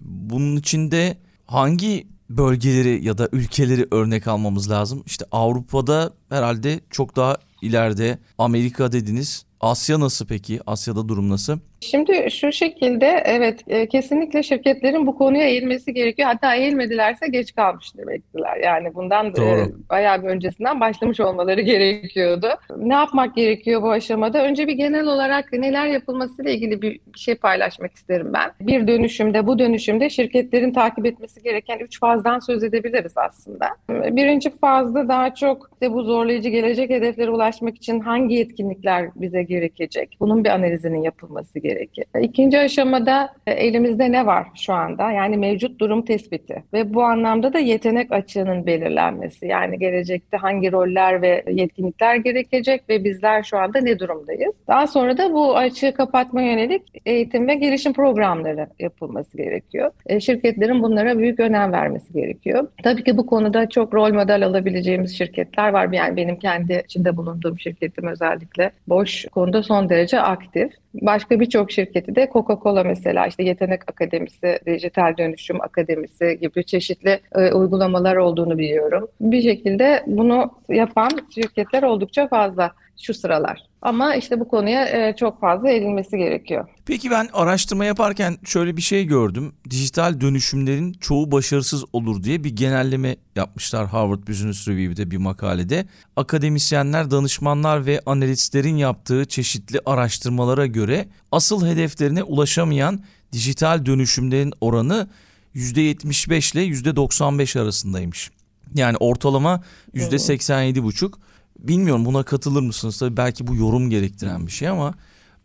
Bunun 0.00 0.56
için 0.56 0.90
de 0.90 1.18
hangi 1.46 2.06
bölgeleri 2.30 3.04
ya 3.04 3.18
da 3.18 3.28
ülkeleri 3.32 3.86
örnek 3.90 4.26
almamız 4.26 4.70
lazım? 4.70 5.02
İşte 5.06 5.24
Avrupa'da 5.32 6.12
herhalde 6.28 6.80
çok 6.90 7.16
daha 7.16 7.36
ileride. 7.62 8.18
Amerika 8.38 8.92
dediniz. 8.92 9.44
Asya 9.60 10.00
nasıl 10.00 10.26
peki? 10.26 10.60
Asya'da 10.66 11.08
durum 11.08 11.28
nasıl? 11.28 11.58
Şimdi 11.80 12.30
şu 12.30 12.52
şekilde 12.52 13.22
evet 13.24 13.60
e, 13.68 13.88
kesinlikle 13.88 14.42
şirketlerin 14.42 15.06
bu 15.06 15.16
konuya 15.18 15.44
eğilmesi 15.44 15.94
gerekiyor. 15.94 16.28
Hatta 16.28 16.54
eğilmedilerse 16.54 17.26
geç 17.28 17.54
kalmış 17.54 17.96
demektiler. 17.96 18.56
Yani 18.56 18.94
bundan 18.94 19.26
e, 19.26 19.36
Doğru. 19.36 19.72
bayağı 19.90 20.22
bir 20.22 20.28
öncesinden 20.28 20.80
başlamış 20.80 21.20
olmaları 21.20 21.60
gerekiyordu. 21.60 22.48
Ne 22.76 22.94
yapmak 22.94 23.34
gerekiyor 23.36 23.82
bu 23.82 23.90
aşamada? 23.90 24.44
Önce 24.44 24.66
bir 24.66 24.72
genel 24.72 25.06
olarak 25.06 25.52
neler 25.52 25.86
yapılmasıyla 25.86 26.50
ilgili 26.50 26.82
bir 26.82 27.00
bir 27.16 27.18
şey 27.18 27.34
paylaşmak 27.34 27.94
isterim 27.94 28.32
ben. 28.32 28.50
Bir 28.60 28.86
dönüşümde, 28.86 29.46
bu 29.46 29.58
dönüşümde 29.58 30.10
şirketlerin 30.10 30.72
takip 30.72 31.06
etmesi 31.06 31.42
gereken 31.42 31.78
üç 31.78 32.00
fazdan 32.00 32.38
söz 32.38 32.64
edebiliriz 32.64 33.12
aslında. 33.16 33.66
Birinci 33.90 34.50
fazda 34.58 35.08
daha 35.08 35.34
çok 35.34 35.70
işte 35.72 35.92
bu 35.92 36.02
zorlayıcı 36.02 36.48
gelecek 36.48 36.90
hedeflere 36.90 37.30
ulaşmak 37.30 37.76
için 37.76 38.00
hangi 38.00 38.34
yetkinlikler 38.34 39.10
bize 39.16 39.42
gerekecek? 39.42 40.16
Bunun 40.20 40.44
bir 40.44 40.48
analizinin 40.48 41.02
yapılması 41.02 41.58
gerekir. 41.66 42.04
İkinci 42.20 42.58
aşamada 42.58 43.28
e, 43.46 43.52
elimizde 43.52 44.12
ne 44.12 44.26
var 44.26 44.46
şu 44.54 44.72
anda? 44.72 45.10
Yani 45.10 45.36
mevcut 45.36 45.80
durum 45.80 46.02
tespiti 46.04 46.62
ve 46.72 46.94
bu 46.94 47.02
anlamda 47.02 47.52
da 47.52 47.58
yetenek 47.58 48.12
açığının 48.12 48.66
belirlenmesi. 48.66 49.46
Yani 49.46 49.78
gelecekte 49.78 50.36
hangi 50.36 50.72
roller 50.72 51.22
ve 51.22 51.44
yetkinlikler 51.50 52.16
gerekecek 52.16 52.88
ve 52.88 53.04
bizler 53.04 53.42
şu 53.42 53.58
anda 53.58 53.80
ne 53.80 53.98
durumdayız? 53.98 54.54
Daha 54.68 54.86
sonra 54.86 55.18
da 55.18 55.32
bu 55.32 55.56
açığı 55.56 55.92
kapatma 55.94 56.42
yönelik 56.42 56.82
eğitim 57.06 57.48
ve 57.48 57.54
gelişim 57.54 57.92
programları 57.92 58.66
yapılması 58.78 59.36
gerekiyor. 59.36 59.90
E, 60.06 60.20
Şirketlerin 60.20 60.82
bunlara 60.82 61.18
büyük 61.18 61.40
önem 61.40 61.72
vermesi 61.72 62.12
gerekiyor. 62.12 62.68
Tabii 62.82 63.04
ki 63.04 63.16
bu 63.16 63.26
konuda 63.26 63.68
çok 63.68 63.94
rol 63.94 64.12
model 64.12 64.46
alabileceğimiz 64.46 65.18
şirketler 65.18 65.68
var. 65.68 65.92
Yani 65.92 66.16
benim 66.16 66.36
kendi 66.38 66.82
içinde 66.84 67.16
bulunduğum 67.16 67.58
şirketim 67.58 68.06
özellikle 68.06 68.70
Boş 68.88 69.24
konuda 69.32 69.62
son 69.62 69.88
derece 69.88 70.20
aktif. 70.20 70.72
Başka 71.02 71.40
birçok 71.40 71.70
şirketi 71.70 72.16
de 72.16 72.24
Coca-Cola 72.24 72.86
mesela 72.86 73.26
işte 73.26 73.42
Yetenek 73.42 73.90
Akademisi, 73.90 74.58
Dijital 74.66 75.16
Dönüşüm 75.18 75.60
Akademisi 75.60 76.38
gibi 76.40 76.64
çeşitli 76.64 77.20
e, 77.34 77.52
uygulamalar 77.52 78.16
olduğunu 78.16 78.58
biliyorum. 78.58 79.08
Bir 79.20 79.42
şekilde 79.42 80.02
bunu 80.06 80.50
yapan 80.68 81.10
şirketler 81.34 81.82
oldukça 81.82 82.28
fazla 82.28 82.72
şu 83.02 83.14
sıralar. 83.14 83.62
Ama 83.82 84.14
işte 84.14 84.40
bu 84.40 84.48
konuya 84.48 84.86
e, 84.86 85.16
çok 85.16 85.40
fazla 85.40 85.70
eğilmesi 85.70 86.18
gerekiyor. 86.18 86.68
Peki 86.86 87.10
ben 87.10 87.28
araştırma 87.32 87.84
yaparken 87.84 88.36
şöyle 88.44 88.76
bir 88.76 88.82
şey 88.82 89.04
gördüm. 89.04 89.52
Dijital 89.70 90.20
dönüşümlerin 90.20 90.92
çoğu 90.92 91.32
başarısız 91.32 91.84
olur 91.92 92.22
diye 92.22 92.44
bir 92.44 92.56
genelleme 92.56 93.16
yapmışlar 93.36 93.86
Harvard 93.86 94.28
Business 94.28 94.68
Review'de 94.68 95.10
bir 95.10 95.16
makalede. 95.16 95.86
Akademisyenler, 96.16 97.10
danışmanlar 97.10 97.86
ve 97.86 98.00
analistlerin 98.06 98.76
yaptığı 98.76 99.24
çeşitli 99.24 99.80
araştırmalara 99.86 100.66
göre 100.66 101.08
asıl 101.32 101.66
hedeflerine 101.66 102.22
ulaşamayan 102.22 103.00
dijital 103.32 103.86
dönüşümlerin 103.86 104.52
oranı 104.60 105.08
%75 105.54 106.54
ile 106.54 106.90
%95 106.90 107.60
arasındaymış. 107.60 108.30
Yani 108.74 108.96
ortalama 108.96 109.62
%87,5. 109.94 111.12
Bilmiyorum 111.58 112.04
buna 112.04 112.22
katılır 112.22 112.62
mısınız? 112.62 112.98
Tabii 112.98 113.16
belki 113.16 113.46
bu 113.46 113.56
yorum 113.56 113.90
gerektiren 113.90 114.46
bir 114.46 114.52
şey 114.52 114.68
ama 114.68 114.94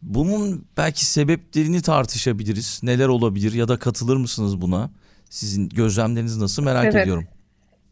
bunun 0.01 0.65
belki 0.77 1.05
sebeplerini 1.05 1.81
tartışabiliriz. 1.81 2.79
Neler 2.83 3.07
olabilir 3.07 3.53
ya 3.53 3.67
da 3.67 3.79
katılır 3.79 4.17
mısınız 4.17 4.61
buna? 4.61 4.89
Sizin 5.29 5.69
gözlemleriniz 5.69 6.37
nasıl 6.37 6.63
merak 6.63 6.83
Evet. 6.85 6.95
ediyorum. 6.95 7.27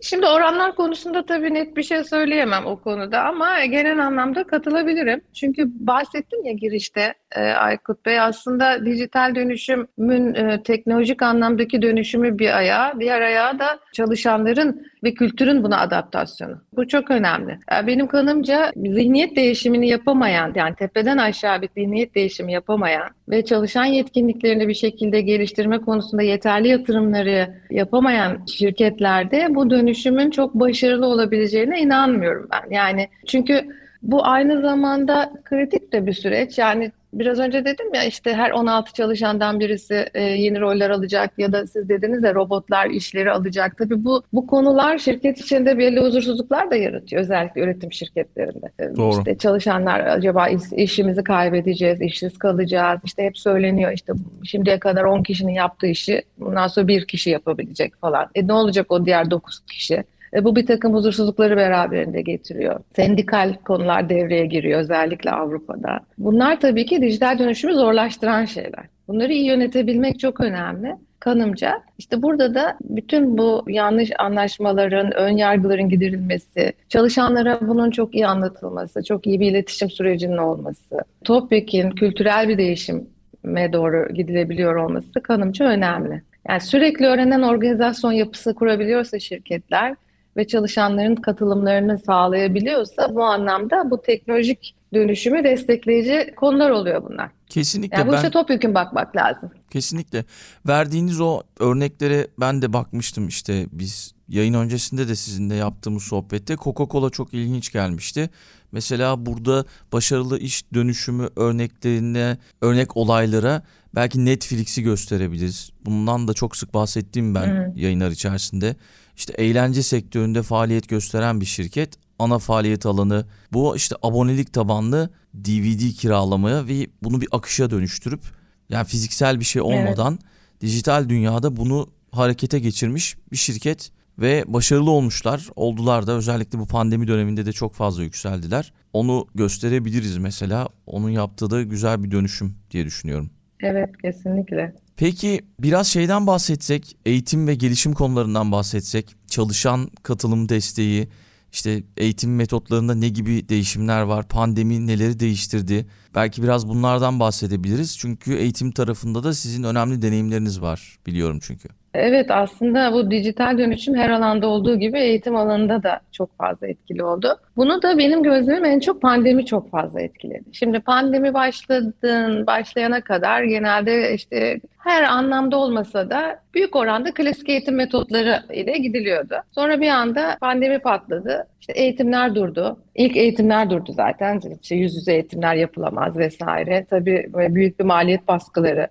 Şimdi 0.02 0.26
oranlar 0.26 0.76
konusunda 0.76 1.26
tabii 1.26 1.54
net 1.54 1.78
bir 1.78 1.84
şey 1.84 2.04
söyleyemem 2.04 2.66
o 2.66 2.80
konuda 2.80 3.24
ama 3.24 3.66
genel 3.66 4.06
anlamda 4.08 4.48
katılabilirim. 4.48 5.22
Çünkü 5.34 5.66
bahsettim 5.88 6.46
ya 6.46 6.54
girişte 6.54 7.14
Aykut 7.36 8.06
Bey 8.06 8.20
aslında 8.20 8.86
dijital 8.86 9.36
dönüşümün 9.36 10.36
e, 10.36 10.64
teknolojik 10.64 11.22
anlamdaki 11.22 11.82
dönüşümü 11.82 12.40
bir 12.40 12.58
ayağı, 12.58 13.00
diğer 13.00 13.22
ayağı 13.22 13.60
da 13.60 13.80
çalışanların 13.94 14.88
ve 15.04 15.14
kültürün 15.14 15.64
buna 15.64 15.80
adaptasyonu. 15.80 16.62
Bu 16.74 16.88
çok 16.88 17.12
önemli. 17.12 17.52
E, 17.52 17.88
Benim 17.88 18.08
kanımca 18.08 18.72
zihniyet 18.76 19.36
değişimini 19.36 19.88
yapamayan 19.88 20.52
yani 20.56 20.76
tepeden 20.76 21.18
aşağı 21.18 21.62
bir 21.62 21.70
zihniyet 21.78 22.16
değişimi 22.16 22.54
yapamayan 22.54 23.10
ve 23.30 23.46
çalışan 23.46 23.86
yetkinliklerini 23.86 24.68
bir 24.68 24.74
şekilde 24.74 25.22
geliştirme 25.22 25.82
konusunda 25.82 26.24
yeterli 26.24 26.68
yatırımları 26.68 27.54
yapamayan 27.70 28.46
şirketlerde 28.46 29.56
bu 29.56 29.70
dönüşümün 29.70 30.32
çok 30.32 30.54
başarılı 30.54 31.06
olabileceğine 31.06 31.82
inanmıyorum 31.82 32.50
ben. 32.52 32.76
Yani 32.76 33.08
çünkü 33.28 33.66
Bu 34.02 34.26
aynı 34.26 34.62
zamanda 34.62 35.34
kritik 35.44 35.94
de 35.94 36.06
bir 36.06 36.14
süreç. 36.14 36.58
Yani 36.58 36.92
biraz 37.14 37.40
önce 37.40 37.66
dedim 37.66 37.94
ya 37.94 38.04
işte 38.04 38.34
her 38.34 38.52
16 38.52 38.94
çalışandan 38.94 39.60
birisi 39.60 40.06
e, 40.14 40.24
yeni 40.24 40.60
roller 40.60 40.90
alacak 40.90 41.32
ya 41.38 41.52
da 41.52 41.68
siz 41.68 41.90
dediniz 41.90 42.24
de 42.24 42.34
robotlar 42.34 42.90
işleri 42.90 43.32
alacak. 43.32 43.78
Tabii 43.78 44.06
bu 44.06 44.24
bu 44.34 44.48
konular 44.48 44.98
şirket 44.98 45.40
içinde 45.40 45.78
belli 45.78 46.00
huzursuzluklar 46.00 46.72
da 46.72 46.76
yaratıyor 46.76 47.22
özellikle 47.22 47.62
üretim 47.62 47.94
şirketlerinde. 47.94 48.72
E, 48.80 48.96
Doğru. 48.96 49.18
İşte 49.18 49.38
çalışanlar 49.38 50.00
acaba 50.00 50.48
iş, 50.48 50.62
işimizi 50.72 51.24
kaybedeceğiz, 51.24 52.02
işsiz 52.02 52.38
kalacağız. 52.38 53.00
İşte 53.04 53.24
hep 53.24 53.38
söyleniyor 53.38 53.92
işte 53.92 54.14
şimdiye 54.44 54.80
kadar 54.80 55.04
10 55.04 55.24
kişinin 55.24 55.54
yaptığı 55.54 55.88
işi 55.88 56.24
bundan 56.38 56.68
sonra 56.68 56.88
bir 56.88 57.06
kişi 57.06 57.30
yapabilecek 57.30 57.96
falan. 58.02 58.28
E 58.36 58.48
ne 58.48 58.54
olacak 58.54 58.92
o 58.92 59.06
diğer 59.06 59.32
9 59.32 59.60
kişi? 59.60 60.04
E, 60.34 60.44
bu 60.44 60.56
bir 60.56 60.66
takım 60.66 60.94
huzursuzlukları 60.94 61.58
beraberinde 61.58 62.22
getiriyor. 62.22 62.80
Sendikal 62.96 63.54
konular 63.66 64.10
devreye 64.10 64.46
giriyor 64.46 64.80
özellikle 64.80 65.32
Avrupa'da. 65.32 66.00
Bunlar 66.18 66.60
tabii 66.60 66.86
ki 66.86 67.02
dijital 67.02 67.40
dönüşümü 67.40 67.74
zorlaştıran 67.74 68.46
şeyler. 68.46 68.86
Bunları 69.08 69.34
iyi 69.34 69.46
yönetebilmek 69.46 70.20
çok 70.20 70.42
önemli. 70.42 70.96
Kanımca 71.20 71.82
işte 71.98 72.22
burada 72.22 72.56
da 72.56 72.78
bütün 72.82 73.38
bu 73.38 73.66
yanlış 73.68 74.12
anlaşmaların, 74.20 75.12
ön 75.12 75.38
yargıların 75.38 75.90
giderilmesi, 75.90 76.74
çalışanlara 76.90 77.60
bunun 77.62 77.92
çok 77.92 78.16
iyi 78.16 78.28
anlatılması, 78.28 79.04
çok 79.04 79.28
iyi 79.28 79.40
bir 79.40 79.52
iletişim 79.52 79.90
sürecinin 79.90 80.38
olması, 80.38 80.98
topyekin 81.24 81.92
kültürel 81.92 82.48
bir 82.50 82.58
değişime 82.58 83.74
doğru 83.74 84.14
gidilebiliyor 84.14 84.76
olması 84.76 85.14
kanımca 85.24 85.66
önemli. 85.66 86.22
Yani 86.50 86.62
sürekli 86.62 87.06
öğrenen 87.06 87.42
organizasyon 87.42 88.12
yapısı 88.12 88.56
kurabiliyorsa 88.56 89.20
şirketler 89.20 89.96
ve 90.40 90.48
çalışanların 90.48 91.16
katılımlarını 91.16 92.00
sağlayabiliyorsa 92.00 93.16
bu 93.16 93.24
anlamda 93.24 93.92
bu 93.92 94.02
teknolojik 94.02 94.76
dönüşümü 94.94 95.44
destekleyici 95.44 96.34
konular 96.36 96.70
oluyor 96.70 97.04
bunlar. 97.10 97.30
Kesinlikle 97.50 97.98
Yani 97.98 98.08
bu 98.08 98.12
ben 98.14 98.18
işe 98.18 98.30
topyekun 98.30 98.76
bakmak 98.76 99.16
lazım. 99.16 99.52
kesinlikle 99.70 100.26
verdiğiniz 100.68 101.22
o 101.22 101.42
örneklere 101.60 102.28
ben 102.40 102.62
de 102.62 102.74
bakmıştım 102.74 103.28
işte 103.28 103.66
biz 103.72 104.14
yayın 104.30 104.54
öncesinde 104.54 105.08
de 105.08 105.16
sizinle 105.16 105.56
yaptığımız 105.56 106.04
sohbette 106.04 106.54
Coca-Cola 106.54 107.12
çok 107.12 107.34
ilginç 107.34 107.72
gelmişti. 107.72 108.30
Mesela 108.72 109.26
burada 109.26 109.66
başarılı 109.94 110.40
iş 110.40 110.74
dönüşümü 110.74 111.30
örneklerine, 111.36 112.38
örnek 112.62 112.98
olaylara 112.98 113.62
belki 113.96 114.26
Netflix'i 114.26 114.84
gösterebiliriz. 114.84 115.70
Bundan 115.86 116.28
da 116.28 116.34
çok 116.34 116.58
sık 116.58 116.74
bahsettiğim 116.74 117.36
ben 117.36 117.48
Hı 117.48 117.66
hı. 117.66 117.80
yayınlar 117.80 118.12
içerisinde. 118.12 118.76
İşte 119.16 119.34
eğlence 119.34 119.84
sektöründe 119.84 120.44
faaliyet 120.44 120.90
gösteren 120.90 121.42
bir 121.42 121.46
şirket 121.46 121.94
ana 122.20 122.40
faaliyet 122.40 122.86
alanı 122.86 123.26
bu 123.54 123.76
işte 123.76 123.96
abonelik 124.02 124.54
tabanlı 124.54 125.10
DVD 125.34 125.94
kiralamaya 125.94 126.68
ve 126.68 126.88
bunu 127.04 127.22
bir 127.22 127.28
akışa 127.32 127.70
dönüştürüp 127.70 128.22
yani 128.70 128.88
fiziksel 128.88 129.40
bir 129.40 129.46
şey 129.46 129.62
olmadan 129.62 130.20
dijital 130.62 131.10
dünyada 131.10 131.58
bunu 131.58 131.90
harekete 132.12 132.60
geçirmiş 132.60 133.18
bir 133.32 133.38
şirket 133.38 133.92
ve 134.20 134.44
başarılı 134.48 134.92
olmuşlar. 134.92 135.48
Oldular 135.56 136.08
da 136.08 136.12
özellikle 136.12 136.60
bu 136.60 136.66
pandemi 136.66 137.08
döneminde 137.08 137.46
de 137.46 137.52
çok 137.52 137.76
fazla 137.76 138.04
yükseldiler. 138.04 138.74
Onu 138.94 139.28
gösterebiliriz 139.36 140.18
mesela. 140.18 140.68
Onun 140.86 141.10
yaptığı 141.10 141.50
da 141.50 141.64
güzel 141.64 142.04
bir 142.04 142.12
dönüşüm 142.12 142.56
diye 142.72 142.86
düşünüyorum. 142.86 143.30
Evet 143.62 143.98
kesinlikle. 144.02 144.76
Peki 144.98 145.42
biraz 145.60 145.88
şeyden 145.88 146.28
bahsetsek, 146.28 146.98
eğitim 147.06 147.48
ve 147.48 147.56
gelişim 147.56 147.94
konularından 147.94 148.52
bahsetsek, 148.52 149.16
çalışan 149.28 149.90
katılım 150.04 150.50
desteği, 150.50 151.10
işte 151.52 151.84
eğitim 151.98 152.36
metotlarında 152.36 152.96
ne 152.96 153.10
gibi 153.10 153.50
değişimler 153.50 154.02
var, 154.02 154.28
pandemi 154.28 154.88
neleri 154.88 155.20
değiştirdi? 155.20 155.86
Belki 156.16 156.44
biraz 156.44 156.68
bunlardan 156.68 157.20
bahsedebiliriz. 157.20 157.98
Çünkü 157.98 158.34
eğitim 158.34 158.72
tarafında 158.72 159.24
da 159.24 159.34
sizin 159.34 159.64
önemli 159.64 160.02
deneyimleriniz 160.02 160.62
var, 160.62 160.98
biliyorum 161.06 161.40
çünkü. 161.42 161.70
Evet 161.94 162.32
aslında 162.32 162.94
bu 162.94 163.12
dijital 163.12 163.58
dönüşüm 163.58 163.96
her 163.96 164.10
alanda 164.10 164.48
olduğu 164.48 164.80
gibi 164.80 165.00
eğitim 165.00 165.36
alanında 165.36 165.84
da 165.84 166.00
çok 166.12 166.38
fazla 166.38 166.68
etkili 166.68 167.04
oldu. 167.04 167.40
Bunu 167.58 167.82
da 167.82 167.98
benim 167.98 168.24
gözlemim 168.24 168.66
en 168.66 168.80
çok 168.80 169.02
pandemi 169.02 169.46
çok 169.46 169.72
fazla 169.72 170.02
etkiledi. 170.02 170.44
Şimdi 170.52 170.80
pandemi 170.80 171.34
başladığın 171.34 172.48
başlayana 172.48 173.02
kadar 173.02 173.44
genelde 173.44 174.14
işte 174.14 174.60
her 174.78 175.04
anlamda 175.04 175.58
olmasa 175.58 176.10
da 176.10 176.40
büyük 176.54 176.76
oranda 176.76 177.14
klasik 177.14 177.50
eğitim 177.50 177.76
metotları 177.76 178.44
ile 178.54 178.78
gidiliyordu. 178.78 179.36
Sonra 179.52 179.82
bir 179.82 179.90
anda 179.90 180.38
pandemi 180.42 180.80
patladı. 180.80 181.48
İşte 181.62 181.74
eğitimler 181.74 182.36
durdu. 182.36 182.80
İlk 182.96 183.18
eğitimler 183.18 183.70
durdu 183.70 183.92
zaten. 183.94 184.42
İşte 184.62 184.76
yüz 184.76 184.96
yüze 184.96 185.14
eğitimler 185.14 185.56
yapılamaz 185.56 186.18
vesaire. 186.18 186.86
Tabii 186.90 187.30
büyük 187.34 187.80
bir 187.80 187.86
maliyet 187.86 188.28
baskıları 188.28 188.88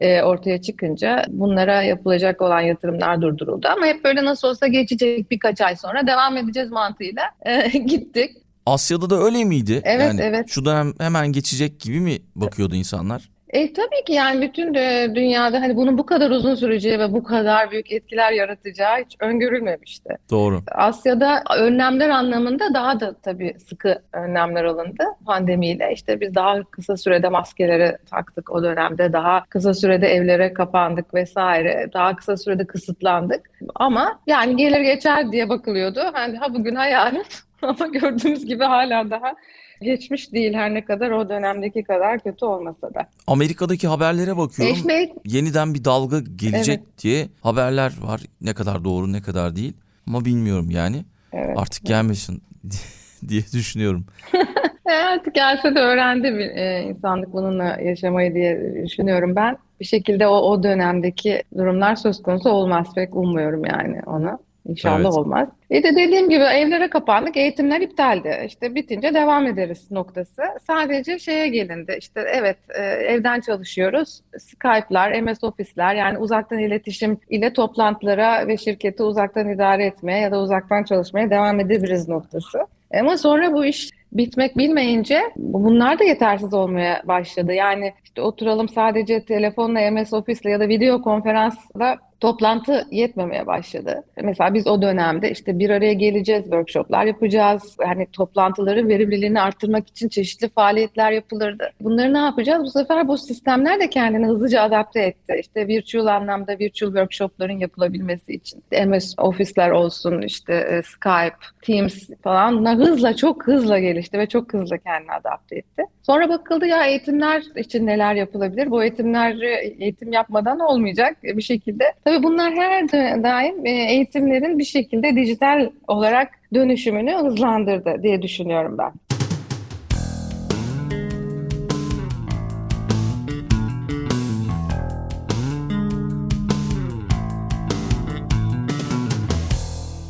e, 0.00 0.22
ortaya 0.22 0.62
çıkınca 0.62 1.24
bunlara 1.28 1.82
yapılacak 1.82 2.42
olan 2.42 2.60
yatırımlar 2.60 3.22
durduruldu. 3.22 3.68
Ama 3.68 3.86
hep 3.86 4.04
böyle 4.04 4.24
nasıl 4.24 4.48
olsa 4.48 4.66
geçecek 4.66 5.30
birkaç 5.30 5.60
ay 5.60 5.76
sonra 5.76 6.06
devam 6.06 6.36
edeceğiz 6.36 6.70
mantığıyla 6.70 7.22
e, 7.46 7.78
gittik. 7.86 8.30
Asya'da 8.66 9.10
da 9.10 9.16
öyle 9.16 9.44
miydi? 9.44 9.80
Evet, 9.84 10.06
yani 10.06 10.20
evet. 10.20 10.48
şu 10.48 10.64
dönem 10.64 10.92
hemen 11.00 11.32
geçecek 11.32 11.80
gibi 11.80 12.00
mi 12.00 12.18
bakıyordu 12.34 12.74
insanlar? 12.74 13.30
E, 13.50 13.72
tabii 13.72 14.04
ki 14.06 14.12
yani 14.12 14.42
bütün 14.42 14.74
de 14.74 15.12
dünyada 15.14 15.60
hani 15.60 15.76
bunun 15.76 15.98
bu 15.98 16.06
kadar 16.06 16.30
uzun 16.30 16.54
süreceği 16.54 16.98
ve 16.98 17.12
bu 17.12 17.22
kadar 17.22 17.70
büyük 17.70 17.92
etkiler 17.92 18.32
yaratacağı 18.32 18.98
hiç 19.04 19.16
öngörülmemişti. 19.20 20.16
Doğru. 20.30 20.62
Asya'da 20.72 21.42
önlemler 21.58 22.08
anlamında 22.08 22.74
daha 22.74 23.00
da 23.00 23.14
tabii 23.22 23.54
sıkı 23.68 24.02
önlemler 24.12 24.64
alındı 24.64 25.04
pandemiyle. 25.26 25.92
İşte 25.92 26.20
biz 26.20 26.34
daha 26.34 26.62
kısa 26.62 26.96
sürede 26.96 27.28
maskeleri 27.28 27.96
taktık 28.10 28.50
o 28.50 28.62
dönemde. 28.62 29.12
Daha 29.12 29.44
kısa 29.44 29.74
sürede 29.74 30.08
evlere 30.08 30.52
kapandık 30.52 31.14
vesaire. 31.14 31.90
Daha 31.92 32.16
kısa 32.16 32.36
sürede 32.36 32.66
kısıtlandık. 32.66 33.50
Ama 33.74 34.20
yani 34.26 34.56
gelir 34.56 34.80
geçer 34.80 35.32
diye 35.32 35.48
bakılıyordu. 35.48 36.00
Hani 36.12 36.38
ha 36.38 36.54
bugün 36.54 36.74
ha 36.74 36.86
yarın. 36.86 37.24
Ama 37.62 37.86
gördüğümüz 37.86 38.46
gibi 38.46 38.64
hala 38.64 39.10
daha 39.10 39.34
geçmiş 39.82 40.32
değil 40.32 40.54
her 40.54 40.74
ne 40.74 40.84
kadar 40.84 41.10
o 41.10 41.28
dönemdeki 41.28 41.82
kadar 41.82 42.18
kötü 42.18 42.44
olmasa 42.44 42.94
da. 42.94 43.06
Amerika'daki 43.26 43.88
haberlere 43.88 44.36
bakıyorum. 44.36 44.76
Eşme 44.76 45.08
yeniden 45.24 45.74
bir 45.74 45.84
dalga 45.84 46.20
gelecek 46.36 46.98
diye 47.02 47.28
haberler 47.42 47.92
var. 48.02 48.20
Ne 48.40 48.54
kadar 48.54 48.84
doğru 48.84 49.12
ne 49.12 49.22
kadar 49.22 49.56
değil. 49.56 49.72
Ama 50.06 50.24
bilmiyorum 50.24 50.70
yani. 50.70 51.04
Evet. 51.32 51.58
Artık 51.58 51.86
gelmesin 51.86 52.42
diye 53.28 53.42
düşünüyorum. 53.52 54.06
E, 54.86 54.92
Artık 54.92 55.34
gelse 55.34 55.74
de 55.74 55.78
öğrendi 55.80 56.34
bir 56.34 56.50
e, 56.56 56.82
insanlık 56.82 57.32
bununla 57.32 57.64
yaşamayı 57.80 58.34
diye 58.34 58.74
düşünüyorum 58.84 59.36
ben. 59.36 59.56
Bir 59.80 59.84
şekilde 59.84 60.26
o, 60.26 60.34
o 60.36 60.62
dönemdeki 60.62 61.42
durumlar 61.58 61.96
söz 61.96 62.22
konusu 62.22 62.50
olmaz 62.50 62.86
pek 62.94 63.16
ummuyorum 63.16 63.64
yani 63.64 64.00
onu. 64.06 64.38
İnşallah 64.66 65.00
Evet. 65.00 65.12
olmaz. 65.12 65.48
Bir 65.70 65.82
de 65.82 65.96
dediğim 65.96 66.28
gibi 66.28 66.44
evlere 66.44 66.90
kapandık, 66.90 67.36
eğitimler 67.36 67.80
iptaldi. 67.80 68.42
İşte 68.46 68.74
bitince 68.74 69.14
devam 69.14 69.46
ederiz 69.46 69.90
noktası. 69.90 70.42
Sadece 70.66 71.18
şeye 71.18 71.48
gelindi. 71.48 71.96
İşte 71.98 72.24
evet 72.34 72.56
e, 72.78 72.82
evden 72.82 73.40
çalışıyoruz. 73.40 74.20
Skype'lar, 74.38 75.20
MS 75.20 75.44
Office'ler 75.44 75.94
yani 75.94 76.18
uzaktan 76.18 76.58
iletişim 76.58 77.18
ile 77.30 77.52
toplantılara 77.52 78.46
ve 78.48 78.56
şirketi 78.56 79.02
uzaktan 79.02 79.48
idare 79.48 79.86
etmeye 79.86 80.20
ya 80.20 80.30
da 80.30 80.40
uzaktan 80.40 80.84
çalışmaya 80.84 81.30
devam 81.30 81.60
edebiliriz 81.60 82.08
noktası. 82.08 82.58
Ama 83.00 83.16
sonra 83.18 83.52
bu 83.52 83.64
iş 83.64 83.90
bitmek 84.12 84.58
bilmeyince 84.58 85.20
bunlar 85.36 85.98
da 85.98 86.04
yetersiz 86.04 86.54
olmaya 86.54 87.02
başladı. 87.04 87.52
Yani 87.52 87.92
işte 88.04 88.22
oturalım 88.22 88.68
sadece 88.68 89.24
telefonla, 89.24 89.90
MS 89.90 90.12
Office'le 90.12 90.50
ya 90.50 90.60
da 90.60 90.68
video 90.68 91.02
konferansla 91.02 91.98
toplantı 92.20 92.86
yetmemeye 92.90 93.46
başladı. 93.46 94.04
Mesela 94.22 94.54
biz 94.54 94.66
o 94.66 94.82
dönemde 94.82 95.30
işte 95.30 95.58
bir 95.58 95.70
araya 95.70 95.92
geleceğiz, 95.92 96.42
workshoplar 96.42 97.04
yapacağız. 97.04 97.76
Hani 97.84 98.06
toplantıların 98.06 98.88
verimliliğini 98.88 99.40
arttırmak 99.40 99.88
için 99.88 100.08
çeşitli 100.08 100.48
faaliyetler 100.48 101.12
yapılırdı. 101.12 101.70
Bunları 101.80 102.14
ne 102.14 102.18
yapacağız? 102.18 102.64
Bu 102.64 102.70
sefer 102.70 103.08
bu 103.08 103.18
sistemler 103.18 103.80
de 103.80 103.90
kendini 103.90 104.26
hızlıca 104.26 104.62
adapte 104.62 105.00
etti. 105.00 105.36
İşte 105.40 105.68
virtual 105.68 106.06
anlamda 106.06 106.58
virtual 106.58 106.90
workshopların 106.90 107.58
yapılabilmesi 107.58 108.32
için. 108.32 108.62
MS 108.86 109.14
Office'ler 109.18 109.70
olsun, 109.70 110.22
işte 110.22 110.54
e, 110.54 110.82
Skype, 110.82 111.36
Teams 111.62 112.10
falan 112.22 112.58
bunlar 112.58 112.76
hızla, 112.76 113.16
çok 113.16 113.46
hızla 113.46 113.78
gelişti 113.78 114.18
ve 114.18 114.26
çok 114.26 114.52
hızlı 114.52 114.78
kendini 114.78 115.12
adapte 115.12 115.56
etti. 115.56 115.82
Sonra 116.02 116.28
bakıldı 116.28 116.66
ya 116.66 116.86
eğitimler 116.86 117.42
için 117.56 117.86
neler 117.86 118.14
yapılabilir? 118.14 118.70
Bu 118.70 118.82
eğitimler 118.82 119.36
eğitim 119.80 120.12
yapmadan 120.12 120.60
olmayacak 120.60 121.16
bir 121.22 121.42
şekilde. 121.42 121.84
Tabii 122.10 122.22
bunlar 122.22 122.52
her 122.54 122.92
daim 123.22 123.66
e, 123.66 123.70
eğitimlerin 123.70 124.58
bir 124.58 124.64
şekilde 124.64 125.16
dijital 125.16 125.70
olarak 125.88 126.28
dönüşümünü 126.54 127.12
hızlandırdı 127.12 128.02
diye 128.02 128.22
düşünüyorum 128.22 128.78
ben. 128.78 128.92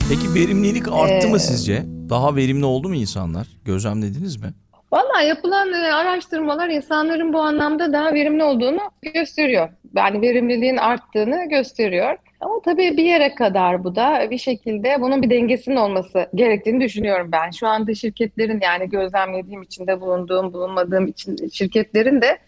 Peki 0.08 0.34
verimlilik 0.34 0.88
arttı 0.88 1.26
Ee, 1.26 1.30
mı 1.30 1.40
sizce 1.40 1.82
Daha 2.10 2.36
verimli 2.36 2.64
oldu 2.64 2.88
mu 2.88 2.94
insanlar? 2.94 3.46
Gözlemlediniz 3.64 4.36
mi? 4.36 4.48
Valla 4.92 5.20
yapılan 5.20 5.72
e, 5.72 5.92
araştırmalar 5.92 6.68
insanların 6.68 7.32
bu 7.32 7.40
anlamda 7.40 7.92
daha 7.92 8.14
verimli 8.14 8.44
olduğunu 8.44 8.80
gösteriyor. 9.14 9.68
Yani 9.96 10.22
verimliliğin 10.22 10.76
arttığını 10.76 11.48
gösteriyor. 11.48 12.16
Ama 12.40 12.60
tabii 12.64 12.96
bir 12.96 13.04
yere 13.04 13.34
kadar 13.34 13.84
bu 13.84 13.94
da 13.96 14.30
bir 14.30 14.38
şekilde 14.38 15.00
bunun 15.00 15.22
bir 15.22 15.30
dengesinin 15.30 15.76
olması 15.76 16.26
gerektiğini 16.34 16.80
düşünüyorum 16.80 17.28
ben. 17.32 17.50
Şu 17.50 17.66
anda 17.66 17.94
şirketlerin 17.94 18.60
yani 18.62 18.90
gözlemlediğim 18.90 19.62
içinde 19.62 20.00
bulunduğum, 20.00 20.52
bulunmadığım 20.52 21.06
için 21.06 21.48
şirketlerin 21.48 22.22
de 22.22 22.38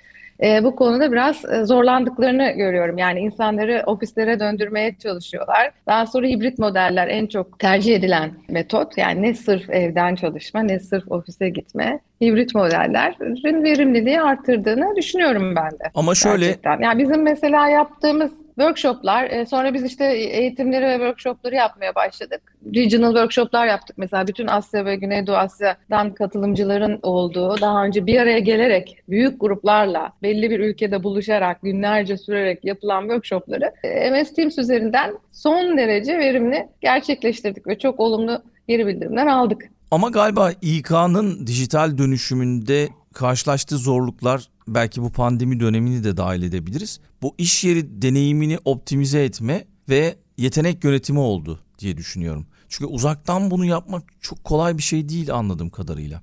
e, 0.43 0.65
bu 0.65 0.77
konuda 0.77 1.13
biraz 1.13 1.45
e, 1.45 1.65
zorlandıklarını 1.65 2.51
görüyorum. 2.51 2.99
Yani 2.99 3.21
insanları 3.21 3.83
ofislere 3.87 4.41
döndürmeye 4.41 4.95
çalışıyorlar. 5.03 5.71
Daha 5.87 6.07
sonra 6.07 6.27
hibrit 6.27 6.59
modeller 6.59 7.09
en 7.09 7.27
çok 7.27 7.59
tercih 7.59 7.97
edilen 7.97 8.31
metot. 8.49 8.99
Yani 8.99 9.23
ne 9.23 9.35
sırf 9.35 9.71
evden 9.71 10.15
çalışma 10.15 10.61
ne 10.63 10.81
sırf 10.81 11.13
ofise 11.13 11.49
gitme. 11.49 12.01
Hibrit 12.23 12.55
modellerin 12.55 13.65
verimliliği 13.65 14.21
arttırdığını 14.21 14.97
düşünüyorum 14.97 15.57
ben 15.57 15.71
de. 15.71 15.91
Ama 15.95 16.15
şöyle... 16.15 16.47
Gerçekten. 16.47 16.81
Yani 16.81 17.05
bizim 17.05 17.23
mesela 17.23 17.69
yaptığımız 17.69 18.42
workshoplar, 18.63 19.25
e, 19.25 19.47
sonra 19.47 19.75
biz 19.75 19.85
işte 19.85 20.05
eğitimleri 20.15 20.87
ve 20.87 20.93
workshopları 20.93 21.55
yapmaya 21.55 21.95
başladık. 21.95 22.41
Regional 22.75 23.11
workshoplar 23.11 23.67
yaptık 23.67 23.99
mesela 23.99 24.27
bütün 24.27 24.47
Asya 24.47 24.85
ve 24.85 24.97
Güneydoğu 24.97 25.37
Asya'dan 25.37 26.15
katılımcıların 26.15 26.99
olduğu, 27.03 27.61
daha 27.61 27.85
önce 27.85 28.07
bir 28.07 28.21
araya 28.21 28.39
gelerek 28.39 28.97
büyük 29.09 29.41
gruplarla 29.41 30.13
belli 30.23 30.51
bir 30.51 30.61
ülkede 30.61 31.03
buluşarak 31.03 31.63
günlerce 31.63 32.19
sürerek 32.19 32.65
yapılan 32.65 33.01
workshopları 33.01 33.73
e, 33.85 34.11
MS 34.11 34.35
Teams 34.35 34.59
üzerinden 34.59 35.19
son 35.33 35.79
derece 35.79 36.19
verimli 36.19 36.69
gerçekleştirdik 36.81 37.67
ve 37.67 37.79
çok 37.79 38.01
olumlu 38.01 38.43
geri 38.69 38.87
bildirimler 38.87 39.27
aldık. 39.27 39.63
Ama 39.91 40.09
galiba 40.09 40.51
İK'nın 40.63 41.47
dijital 41.47 41.99
dönüşümünde 41.99 42.89
karşılaştığı 43.15 43.79
zorluklar 43.79 44.49
belki 44.69 45.03
bu 45.03 45.11
pandemi 45.11 45.61
dönemini 45.61 46.05
de 46.05 46.17
dahil 46.17 46.43
edebiliriz. 46.43 47.01
Bu 47.23 47.35
iş 47.39 47.65
yeri 47.65 48.03
deneyimini 48.03 48.59
optimize 48.65 49.25
etme 49.25 49.65
ve 49.89 50.17
yetenek 50.39 50.85
yönetimi 50.85 51.19
oldu 51.19 51.61
diye 51.79 51.97
düşünüyorum. 51.97 52.47
Çünkü 52.69 52.87
uzaktan 52.93 53.51
bunu 53.51 53.65
yapmak 53.65 54.03
çok 54.21 54.45
kolay 54.45 54.79
bir 54.79 54.83
şey 54.83 55.09
değil 55.09 55.35
anladığım 55.35 55.71
kadarıyla. 55.71 56.23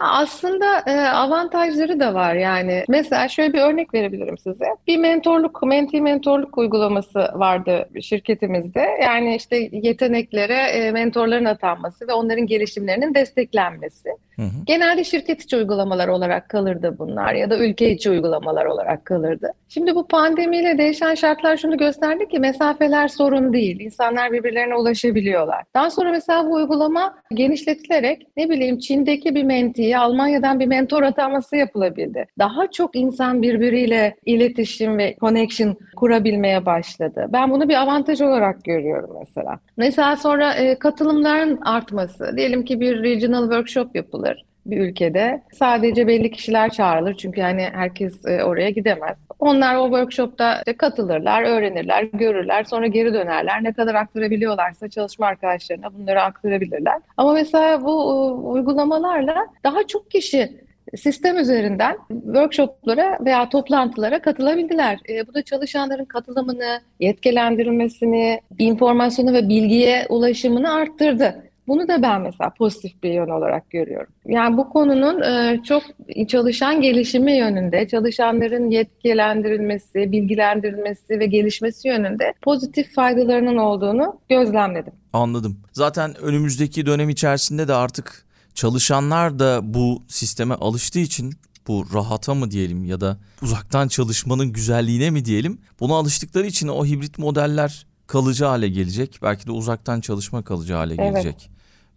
Aslında 0.00 0.78
e, 0.86 1.00
avantajları 1.00 2.00
da 2.00 2.14
var 2.14 2.34
yani. 2.34 2.84
Mesela 2.88 3.28
şöyle 3.28 3.52
bir 3.52 3.58
örnek 3.58 3.94
verebilirim 3.94 4.38
size. 4.38 4.64
Bir 4.86 4.96
mentorluk, 4.96 5.62
menti 5.62 6.00
mentorluk 6.00 6.58
uygulaması 6.58 7.18
vardı 7.34 7.88
şirketimizde. 8.00 8.86
Yani 9.02 9.36
işte 9.36 9.68
yeteneklere 9.72 10.54
e, 10.54 10.92
mentorların 10.92 11.44
atanması 11.44 12.08
ve 12.08 12.12
onların 12.12 12.46
gelişimlerinin 12.46 13.14
desteklenmesi. 13.14 14.08
Hı 14.36 14.42
hı. 14.42 14.64
Genelde 14.66 15.04
şirket 15.04 15.42
içi 15.42 15.56
uygulamalar 15.56 16.08
olarak 16.08 16.48
kalırdı 16.48 16.96
bunlar 16.98 17.34
ya 17.34 17.50
da 17.50 17.58
ülke 17.58 17.90
içi 17.90 18.10
uygulamalar 18.10 18.64
olarak 18.64 19.04
kalırdı. 19.04 19.52
Şimdi 19.68 19.94
bu 19.94 20.08
pandemiyle 20.08 20.78
değişen 20.78 21.14
şartlar 21.14 21.56
şunu 21.56 21.78
gösterdi 21.78 22.28
ki 22.28 22.38
mesafeler 22.38 23.08
sorun 23.08 23.52
değil. 23.52 23.80
İnsanlar 23.80 24.32
birbirlerine 24.32 24.74
ulaşabiliyorlar. 24.74 25.64
Daha 25.74 25.90
sonra 25.90 26.10
mesela 26.10 26.46
bu 26.46 26.54
uygulama 26.54 27.14
genişletilerek 27.34 28.26
ne 28.36 28.50
bileyim 28.50 28.78
Çin'deki 28.78 29.34
bir 29.34 29.42
mentiye 29.88 29.98
Almanya'dan 29.98 30.60
bir 30.60 30.66
mentor 30.66 31.02
ataması 31.02 31.56
yapılabildi. 31.56 32.26
Daha 32.38 32.70
çok 32.70 32.96
insan 32.96 33.42
birbiriyle 33.42 34.16
iletişim 34.26 34.98
ve 34.98 35.16
connection 35.20 35.76
kurabilmeye 35.96 36.66
başladı. 36.66 37.26
Ben 37.28 37.50
bunu 37.50 37.68
bir 37.68 37.74
avantaj 37.74 38.20
olarak 38.20 38.64
görüyorum 38.64 39.16
mesela. 39.18 39.58
Mesela 39.76 40.16
sonra 40.16 40.54
e, 40.54 40.78
katılımların 40.78 41.60
artması. 41.62 42.36
Diyelim 42.36 42.64
ki 42.64 42.80
bir 42.80 43.02
regional 43.02 43.42
workshop 43.42 43.96
yapılır 43.96 44.47
bir 44.70 44.80
ülkede. 44.80 45.42
Sadece 45.52 46.06
belli 46.06 46.30
kişiler 46.30 46.70
çağrılır 46.70 47.14
çünkü 47.14 47.40
hani 47.40 47.62
herkes 47.72 48.24
e, 48.26 48.44
oraya 48.44 48.70
gidemez. 48.70 49.16
Onlar 49.38 49.76
o 49.76 49.84
workshopta 49.84 50.62
katılırlar, 50.78 51.42
öğrenirler, 51.42 52.02
görürler, 52.02 52.64
sonra 52.64 52.86
geri 52.86 53.14
dönerler. 53.14 53.64
Ne 53.64 53.72
kadar 53.72 53.94
aktarabiliyorlarsa 53.94 54.88
çalışma 54.88 55.26
arkadaşlarına 55.26 55.94
bunları 55.94 56.22
aktarabilirler. 56.22 57.00
Ama 57.16 57.32
mesela 57.32 57.84
bu 57.84 57.90
e, 57.90 58.14
uygulamalarla 58.48 59.46
daha 59.64 59.86
çok 59.86 60.10
kişi 60.10 60.68
sistem 60.96 61.38
üzerinden 61.38 61.98
workshoplara 62.08 63.18
veya 63.24 63.48
toplantılara 63.48 64.22
katılabildiler. 64.22 64.98
E, 65.08 65.26
bu 65.26 65.34
da 65.34 65.42
çalışanların 65.42 66.04
katılımını, 66.04 66.80
yetkilendirilmesini, 67.00 68.40
informasyonu 68.58 69.32
ve 69.32 69.48
bilgiye 69.48 70.06
ulaşımını 70.08 70.74
arttırdı. 70.74 71.47
Bunu 71.68 71.88
da 71.88 72.02
ben 72.02 72.20
mesela 72.20 72.50
pozitif 72.58 73.02
bir 73.02 73.10
yön 73.10 73.28
olarak 73.28 73.70
görüyorum. 73.70 74.12
Yani 74.26 74.56
bu 74.56 74.68
konunun 74.68 75.22
e, 75.22 75.62
çok 75.64 75.82
çalışan 76.28 76.80
gelişimi 76.80 77.32
yönünde, 77.32 77.88
çalışanların 77.88 78.70
yetkilendirilmesi, 78.70 80.12
bilgilendirilmesi 80.12 81.20
ve 81.20 81.26
gelişmesi 81.26 81.88
yönünde 81.88 82.34
pozitif 82.42 82.94
faydalarının 82.94 83.56
olduğunu 83.56 84.20
gözlemledim. 84.28 84.92
Anladım. 85.12 85.60
Zaten 85.72 86.14
önümüzdeki 86.22 86.86
dönem 86.86 87.08
içerisinde 87.08 87.68
de 87.68 87.74
artık 87.74 88.24
çalışanlar 88.54 89.38
da 89.38 89.60
bu 89.74 90.02
sisteme 90.08 90.54
alıştığı 90.54 90.98
için 90.98 91.32
bu 91.68 91.86
rahata 91.94 92.34
mı 92.34 92.50
diyelim 92.50 92.84
ya 92.84 93.00
da 93.00 93.18
uzaktan 93.42 93.88
çalışmanın 93.88 94.52
güzelliğine 94.52 95.10
mi 95.10 95.24
diyelim 95.24 95.58
buna 95.80 95.94
alıştıkları 95.94 96.46
için 96.46 96.68
o 96.68 96.86
hibrit 96.86 97.18
modeller 97.18 97.86
kalıcı 98.06 98.44
hale 98.44 98.68
gelecek. 98.68 99.18
Belki 99.22 99.46
de 99.46 99.52
uzaktan 99.52 100.00
çalışma 100.00 100.44
kalıcı 100.44 100.74
hale 100.74 100.96
gelecek. 100.96 101.50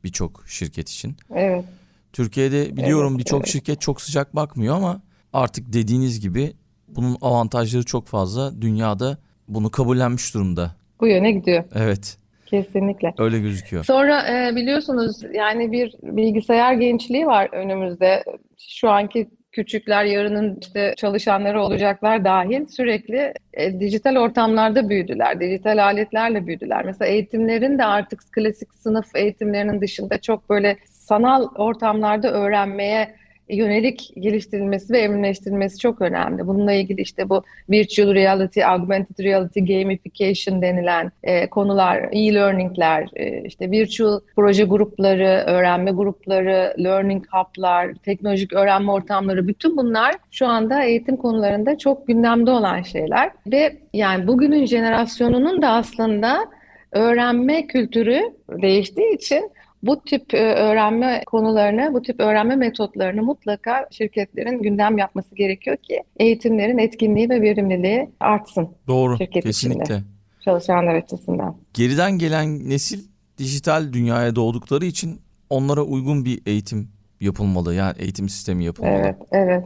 Birçok 0.04 0.44
şirket 0.48 0.90
için. 0.90 1.16
Evet. 1.36 1.66
Türkiye'de 2.14 2.78
biliyorum 2.78 3.14
evet, 3.14 3.20
birçok 3.20 3.42
evet. 3.42 3.54
şirket 3.54 3.82
çok 3.82 4.02
sıcak 4.02 4.36
bakmıyor 4.36 4.76
ama 4.76 5.02
artık 5.34 5.74
dediğiniz 5.74 6.20
gibi 6.20 6.54
bunun 6.88 7.18
avantajları 7.22 7.84
çok 7.84 8.08
fazla. 8.08 8.62
Dünyada 8.62 9.18
bunu 9.48 9.70
kabullenmiş 9.72 10.34
durumda. 10.34 10.76
Bu 11.00 11.08
yöne 11.08 11.32
gidiyor. 11.32 11.64
Evet. 11.76 12.18
Kesinlikle. 12.46 13.14
Öyle 13.18 13.40
gözüküyor. 13.40 13.84
Sonra 13.84 14.28
e, 14.28 14.56
biliyorsunuz 14.56 15.22
yani 15.34 15.72
bir 15.72 15.96
bilgisayar 16.04 16.74
gençliği 16.74 17.26
var 17.26 17.50
önümüzde. 17.52 18.24
Şu 18.58 18.90
anki 18.90 19.30
küçükler 19.52 20.06
yarının 20.06 20.58
işte 20.62 20.94
çalışanları 20.98 21.62
olacaklar 21.62 22.26
dahil 22.26 22.66
sürekli 22.68 23.34
e, 23.54 23.80
dijital 23.80 24.16
ortamlarda 24.16 24.90
büyüdüler. 24.90 25.40
Dijital 25.40 25.84
aletlerle 25.84 26.48
büyüdüler. 26.48 26.86
Mesela 26.86 27.12
eğitimlerin 27.12 27.78
de 27.80 27.86
artık 27.86 28.32
klasik 28.32 28.74
sınıf 28.74 29.16
eğitimlerinin 29.16 29.82
dışında 29.82 30.22
çok 30.22 30.50
böyle 30.50 30.78
sanal 30.86 31.48
ortamlarda 31.56 32.32
öğrenmeye 32.32 33.21
yönelik 33.50 34.14
geliştirilmesi 34.20 34.94
ve 34.94 35.00
evrimleştirilmesi 35.00 35.78
çok 35.78 36.02
önemli. 36.02 36.48
Bununla 36.48 36.74
ilgili 36.74 37.02
işte 37.02 37.30
bu 37.30 37.44
virtual 37.70 38.14
reality, 38.14 38.66
augmented 38.66 39.20
reality, 39.20 39.60
gamification 39.60 40.62
denilen 40.62 41.12
e, 41.24 41.50
konular, 41.50 42.10
e-learningler, 42.12 43.10
e, 43.16 43.44
işte 43.48 43.72
virtual 43.72 44.20
proje 44.36 44.64
grupları, 44.64 45.44
öğrenme 45.48 45.92
grupları, 45.92 46.76
learning 46.80 47.26
hub'lar, 47.32 47.94
teknolojik 47.94 48.54
öğrenme 48.54 48.92
ortamları 48.92 49.48
bütün 49.48 49.78
bunlar 49.78 50.16
şu 50.32 50.48
anda 50.48 50.84
eğitim 50.84 51.18
konularında 51.18 51.78
çok 51.78 52.08
gündemde 52.08 52.52
olan 52.52 52.82
şeyler 52.82 53.32
ve 53.48 53.78
yani 53.94 54.28
bugünün 54.28 54.66
jenerasyonunun 54.66 55.62
da 55.62 55.70
aslında 55.70 56.46
öğrenme 56.92 57.68
kültürü 57.68 58.22
değiştiği 58.62 59.16
için 59.16 59.52
bu 59.84 60.02
tip 60.02 60.34
e, 60.34 60.38
öğrenme 60.38 61.24
konularını, 61.26 61.94
bu 61.94 62.02
tip 62.02 62.20
öğrenme 62.20 62.56
metotlarını 62.56 63.24
mutlaka 63.24 63.88
şirketlerin 63.92 64.62
gündem 64.62 64.98
yapması 64.98 65.36
gerekiyor 65.36 65.78
ki 65.78 66.04
eğitimlerin 66.20 66.78
etkinliği 66.78 67.30
ve 67.30 67.42
verimliliği 67.42 68.10
artsın. 68.20 68.70
Doğru, 68.88 69.18
şirket 69.18 69.44
kesinlikle. 69.44 69.84
Içinde, 69.84 70.04
çalışanlar 70.46 70.96
açısından. 70.96 71.58
Geriden 71.74 72.12
gelen 72.12 72.70
nesil 72.70 73.00
dijital 73.38 73.94
dünyaya 73.94 74.36
doğdukları 74.36 74.86
için 74.86 75.22
onlara 75.50 75.82
uygun 75.82 76.26
bir 76.26 76.42
eğitim 76.46 76.90
yapılmalı. 77.22 77.76
Yani 77.76 77.96
eğitim 78.00 78.30
sistemi 78.30 78.64
yapılmalı. 78.64 78.94
Evet, 78.96 79.16
evet. 79.32 79.64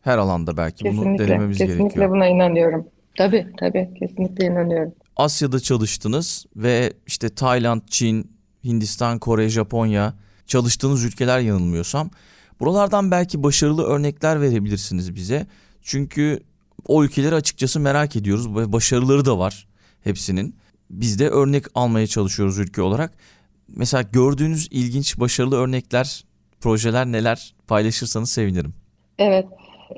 Her 0.00 0.18
alanda 0.18 0.56
belki 0.56 0.84
kesinlikle, 0.84 1.08
bunu 1.08 1.18
denememiz 1.18 1.58
kesinlikle 1.58 1.66
gerekiyor. 1.66 1.90
Kesinlikle 1.90 2.10
buna 2.10 2.26
inanıyorum. 2.26 2.86
Tabii, 3.18 3.46
tabii. 3.58 3.90
Kesinlikle 3.98 4.46
inanıyorum. 4.46 4.92
Asya'da 5.16 5.60
çalıştınız 5.60 6.46
ve 6.56 6.92
işte 7.06 7.28
Tayland, 7.28 7.80
Çin, 7.86 8.32
Hindistan, 8.64 9.18
Kore, 9.18 9.48
Japonya 9.48 10.14
çalıştığınız 10.46 11.04
ülkeler 11.04 11.40
yanılmıyorsam. 11.40 12.10
Buralardan 12.60 13.10
belki 13.10 13.42
başarılı 13.42 13.84
örnekler 13.84 14.40
verebilirsiniz 14.40 15.14
bize. 15.14 15.46
Çünkü 15.82 16.42
o 16.86 17.04
ülkeleri 17.04 17.34
açıkçası 17.34 17.80
merak 17.80 18.16
ediyoruz 18.16 18.54
başarıları 18.54 19.24
da 19.24 19.38
var 19.38 19.66
hepsinin. 20.04 20.56
Biz 20.90 21.18
de 21.18 21.28
örnek 21.28 21.64
almaya 21.74 22.06
çalışıyoruz 22.06 22.58
ülke 22.58 22.82
olarak. 22.82 23.12
Mesela 23.68 24.02
gördüğünüz 24.02 24.68
ilginç 24.70 25.20
başarılı 25.20 25.56
örnekler, 25.56 26.24
projeler 26.60 27.06
neler 27.06 27.54
paylaşırsanız 27.66 28.30
sevinirim. 28.30 28.74
Evet. 29.18 29.46